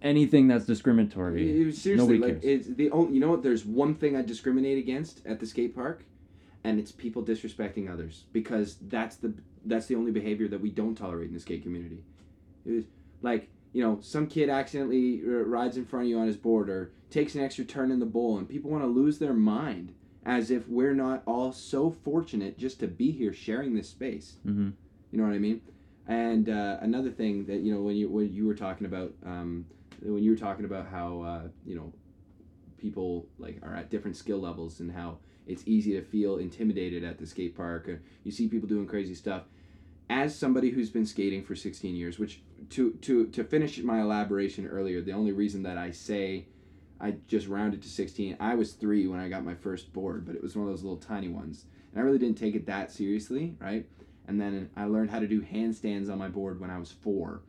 [0.00, 1.48] anything that's discriminatory.
[1.48, 2.66] It- seriously, Nobody like cares.
[2.66, 3.14] it's the only.
[3.14, 3.42] You know what?
[3.42, 6.04] There's one thing I discriminate against at the skate park,
[6.64, 9.32] and it's people disrespecting others because that's the
[9.64, 12.02] that's the only behavior that we don't tolerate in the skate community.
[12.66, 12.84] It is
[13.22, 16.68] like you know some kid accidentally uh, rides in front of you on his board
[16.68, 19.94] or takes an extra turn in the bowl, and people want to lose their mind
[20.24, 24.36] as if we're not all so fortunate just to be here sharing this space.
[24.44, 24.70] hmm
[25.10, 25.60] You know what I mean?
[26.06, 29.66] And uh, another thing that you know when you when you were talking about um,
[30.00, 31.92] when you were talking about how uh, you know
[32.78, 37.18] people like are at different skill levels and how it's easy to feel intimidated at
[37.18, 37.88] the skate park.
[38.24, 39.42] You see people doing crazy stuff.
[40.10, 44.66] As somebody who's been skating for 16 years, which to to to finish my elaboration
[44.66, 46.46] earlier, the only reason that I say
[47.02, 48.36] I just rounded to 16.
[48.38, 50.84] I was three when I got my first board, but it was one of those
[50.84, 51.64] little tiny ones.
[51.90, 53.84] And I really didn't take it that seriously, right?
[54.28, 57.42] And then I learned how to do handstands on my board when I was four.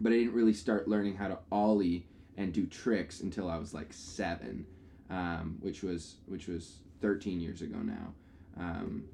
[0.00, 3.72] But I didn't really start learning how to ollie and do tricks until I was
[3.72, 4.66] like seven,
[5.08, 8.12] um, which was which was 13 years ago now.
[8.58, 9.04] Um,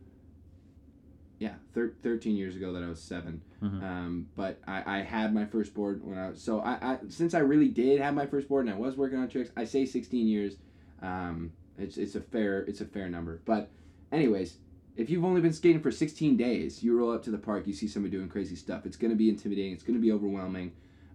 [1.38, 3.82] yeah, thir- 13 years ago that I was 7 Mhm.
[3.82, 7.32] Um, but I, I had my first board when I was so I, I since
[7.34, 9.50] I really did have my first board and I was working on tricks.
[9.56, 10.56] I say 16 years.
[11.02, 13.40] Um, it's it's a fair it's a fair number.
[13.44, 13.70] But
[14.12, 14.58] anyways,
[14.96, 17.72] if you've only been skating for 16 days, you roll up to the park, you
[17.72, 18.84] see somebody doing crazy stuff.
[18.86, 19.72] It's going to be intimidating.
[19.72, 20.72] It's going to be overwhelming.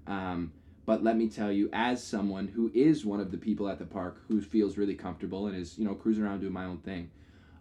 [0.07, 0.51] Um,
[0.85, 3.85] but let me tell you, as someone who is one of the people at the
[3.85, 7.11] park who feels really comfortable and is you know cruising around doing my own thing,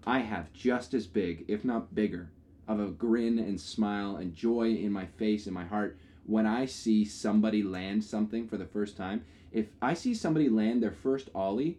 [0.06, 2.30] I have just as big, if not bigger,
[2.70, 6.66] of a grin and smile and joy in my face and my heart when I
[6.66, 9.24] see somebody land something for the first time.
[9.50, 11.78] If I see somebody land their first ollie,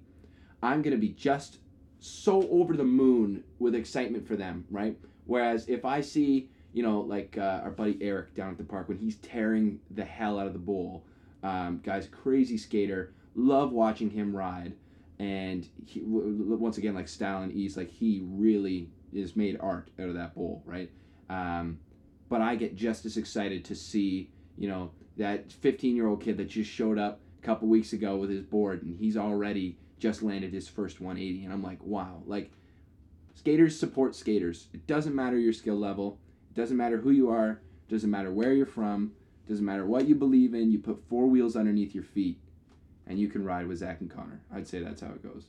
[0.62, 1.60] I'm gonna be just
[2.00, 4.98] so over the moon with excitement for them, right?
[5.26, 8.90] Whereas if I see, you know, like uh, our buddy Eric down at the park
[8.90, 11.06] when he's tearing the hell out of the bowl,
[11.42, 14.74] um, guy's crazy skater, love watching him ride,
[15.20, 20.10] and he, once again like style and ease, like he really is made art out
[20.10, 20.90] of that bowl, right?
[21.30, 21.80] Um,
[22.30, 26.38] but I get just as excited to see, you know, that 15 year old kid
[26.38, 30.24] that just showed up a couple weeks ago with his board and he's already just
[30.24, 31.44] landed his first 180.
[31.44, 32.52] And I'm like, wow, like
[33.36, 34.68] skaters support skaters.
[34.74, 36.20] It doesn't matter your skill level,
[36.52, 39.12] it doesn't matter who you are, it doesn't matter where you're from,
[39.46, 40.72] it doesn't matter what you believe in.
[40.72, 42.40] You put four wheels underneath your feet
[43.08, 44.42] and you can ride with Zach and Connor.
[44.54, 45.46] I'd say that's how it goes.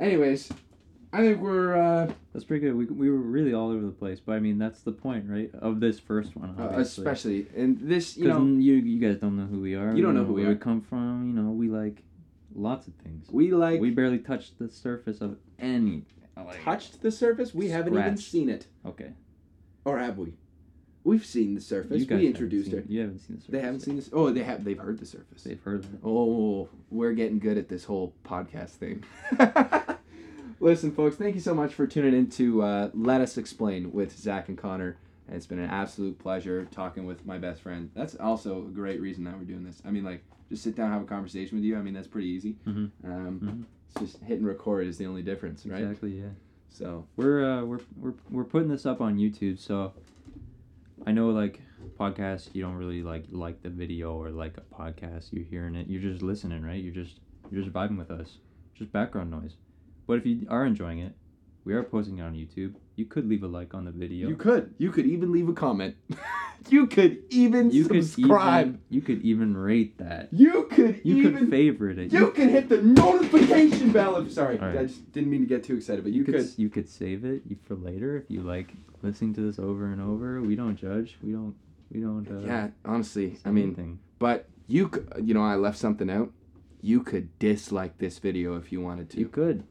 [0.00, 0.50] Anyways,
[1.12, 2.74] I think we're uh, That's pretty good.
[2.74, 5.50] We, we were really all over the place, but I mean that's the point, right?
[5.60, 7.02] Of this first one, uh, obviously.
[7.04, 9.94] especially and this, you know, you you guys don't know who we are.
[9.94, 10.54] You don't know know who we where are.
[10.54, 11.26] we come from.
[11.28, 12.02] You know, we like
[12.54, 13.26] lots of things.
[13.30, 16.04] we like we barely touched the surface of any.
[16.36, 17.52] Like, touched the surface.
[17.54, 19.10] We haven't even seen it, Okay.
[19.84, 20.32] or have we?
[21.04, 22.06] We've seen the surface.
[22.08, 22.84] We introduced seen- her.
[22.88, 23.52] You haven't seen the surface.
[23.52, 24.08] They haven't seen this.
[24.12, 24.64] Oh, they have.
[24.64, 25.42] They've heard the surface.
[25.42, 25.90] They've heard it.
[26.04, 29.04] Oh, we're getting good at this whole podcast thing.
[30.62, 34.16] Listen, folks, thank you so much for tuning in to uh, Let Us Explain with
[34.18, 34.98] Zach and Connor.
[35.26, 37.90] And it's been an absolute pleasure talking with my best friend.
[37.94, 39.80] That's also a great reason that we're doing this.
[39.86, 41.78] I mean, like, just sit down have a conversation with you.
[41.78, 42.56] I mean, that's pretty easy.
[42.66, 42.90] Mhm.
[43.04, 43.64] Um, Mhm.
[44.02, 45.82] It's just hitting record is the only difference, right?
[45.82, 46.20] Exactly.
[46.20, 46.30] Yeah.
[46.68, 49.92] So, We're uh we're we're we're putting this up on YouTube, so
[51.06, 51.60] I know like
[51.98, 55.88] podcasts you don't really like like the video or like a podcast you're hearing it
[55.88, 58.36] you're just listening right you're just you're just vibing with us
[58.74, 59.56] just background noise
[60.10, 61.14] but if you are enjoying it
[61.64, 64.36] we are posting it on YouTube you could leave a like on the video you
[64.36, 64.74] could.
[64.76, 65.96] You could even leave a comment.
[66.68, 68.66] you could even you could subscribe.
[68.66, 72.48] even you could even rate that you could you even could favorite it You can
[72.50, 74.16] hit the notification bell.
[74.16, 74.76] If, sorry, right.
[74.76, 76.58] I just didn't mean to get too excited, but you, you could could.
[76.58, 80.42] you could save it for later if you like listening to this over and over
[80.42, 81.54] we don't judge we don't
[81.90, 83.98] we don't uh, Yeah, honestly, I mean, anything.
[84.18, 84.90] but you,
[85.20, 86.30] you know, I left something out.
[86.80, 89.18] You could dislike this video if you wanted to.
[89.18, 89.64] You could.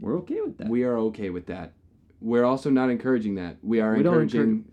[0.00, 0.68] We're okay with that.
[0.68, 1.72] We are okay with that.
[2.20, 3.56] We're also not encouraging that.
[3.62, 4.64] We are We don't encouraging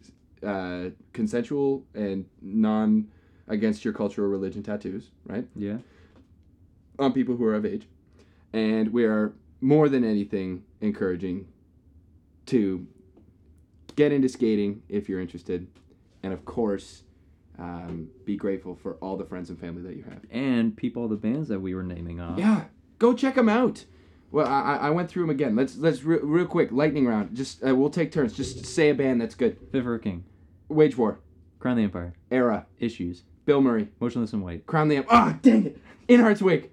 [0.44, 3.08] uh, consensual and non
[3.48, 5.46] against your cultural religion tattoos, right?
[5.56, 5.78] yeah.
[6.98, 7.88] On people who are of age,
[8.54, 11.46] and we are more than anything encouraging
[12.46, 12.88] to
[13.96, 15.68] get into skating if you're interested,
[16.24, 17.04] and of course,
[17.60, 20.22] um, be grateful for all the friends and family that you have.
[20.32, 22.40] And peep all the bands that we were naming off.
[22.40, 22.66] Yeah,
[22.98, 23.86] go check them out.
[24.36, 25.56] Well, I, I- I went through them again.
[25.56, 27.34] Let's let's re- real quick lightning round.
[27.36, 28.34] Just uh, we'll take turns.
[28.34, 29.58] Just say a band that's good.
[29.72, 30.26] Fit for King.
[30.68, 31.20] Wage War,
[31.60, 32.14] Crown the Empire.
[32.32, 33.24] Erra, Issues.
[33.48, 34.66] Bilmuri, Motionless in White.
[34.66, 35.08] Crown the Amp.
[35.10, 35.82] Ah, dang it!
[36.10, 36.70] In Hearts Wake.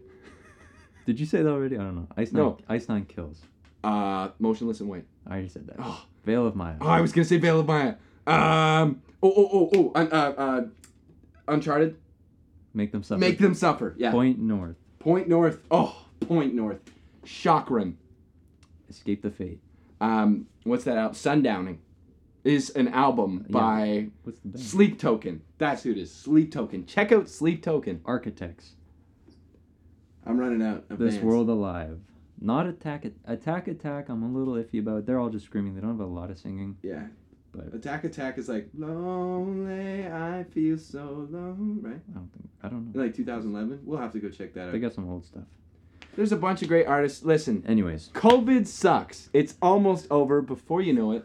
[1.07, 1.77] Did you say that already?
[1.77, 2.09] I don't know.
[2.17, 2.43] Ice Nine.
[2.43, 2.59] No.
[2.69, 3.41] Ice Nine Kills.
[3.85, 5.05] Uh, Motionless in White.
[5.27, 5.77] I already said that.
[5.79, 6.75] Oh, Veil of Maya.
[6.81, 7.95] oh I was gonna say Veil of Maya.
[8.27, 9.03] Um.
[9.23, 9.93] Oh oh oh oh.
[9.95, 10.61] Un- uh, uh,
[11.47, 11.97] Uncharted.
[12.75, 13.21] Make them suffer.
[13.21, 13.95] Make them suffer.
[13.99, 14.11] Yeah.
[14.11, 14.77] Point North.
[14.99, 15.61] Point North.
[15.71, 16.81] Oh, Point North.
[17.25, 17.95] Chakram.
[18.89, 19.61] Escape the Fate.
[20.01, 20.47] Um.
[20.65, 21.13] What's that out?
[21.15, 21.79] Sundowning.
[22.45, 23.53] Is an album Yeah.
[23.53, 24.61] by What's the band?
[24.65, 25.43] Sleep Token.
[25.59, 26.13] That's who it is.
[26.13, 26.87] Sleep Token.
[26.87, 28.01] Check out Sleep Token.
[28.05, 28.75] Architects.
[30.27, 31.25] I'm running out of This bands.
[31.25, 32.01] World Alive.
[32.41, 33.07] Not Attack.
[33.27, 34.09] Attack Attack.
[34.09, 35.07] I'm a little iffy about.
[35.07, 35.75] They're all just screaming.
[35.77, 36.77] They don't have a lot of singing.
[36.83, 37.07] Yeah.
[37.53, 40.07] But Attack Attack is like lonely.
[40.09, 41.01] I feel so
[41.31, 41.79] alone.
[41.83, 42.01] Right.
[42.11, 42.49] I don't think.
[42.63, 43.01] I don't know.
[43.03, 43.81] Like 2011.
[43.85, 44.73] We'll have to go check that out.
[44.73, 45.45] They got some old stuff.
[46.15, 47.23] There's a bunch of great artists.
[47.25, 48.11] Listen, Anyways.
[48.15, 49.31] COVID sucks.
[49.33, 50.43] It's almost over.
[50.43, 51.25] Before you know it,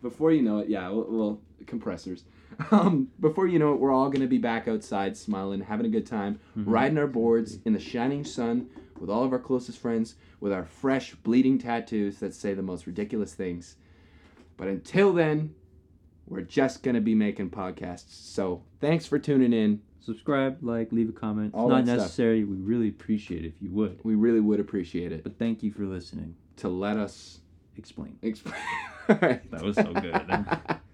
[0.00, 2.24] before you know it, yeah, well, well compressors.
[2.70, 6.06] Um, before you know it, we're all gonna be back outside, smiling, having a good
[6.06, 6.64] time, Mhm.
[6.66, 8.68] riding our boards in the shining sun
[9.00, 12.86] with all of our closest friends, with our fresh, bleeding tattoos that say the most
[12.86, 13.76] ridiculous things.
[14.58, 15.54] But until then,
[16.28, 18.10] we're just gonna be making podcasts.
[18.10, 19.80] So thanks for tuning in.
[20.04, 21.48] Subscribe, like, leave a comment.
[21.48, 21.96] It's not that stuff.
[21.98, 22.44] necessary.
[22.44, 24.00] We really appreciate it if you would.
[24.02, 26.34] We really would appreciate it But thank you for listening.
[26.56, 27.40] to let us
[27.76, 28.18] Explain.
[28.22, 28.54] explain.
[29.08, 29.50] All right.
[29.50, 30.20] That was so good.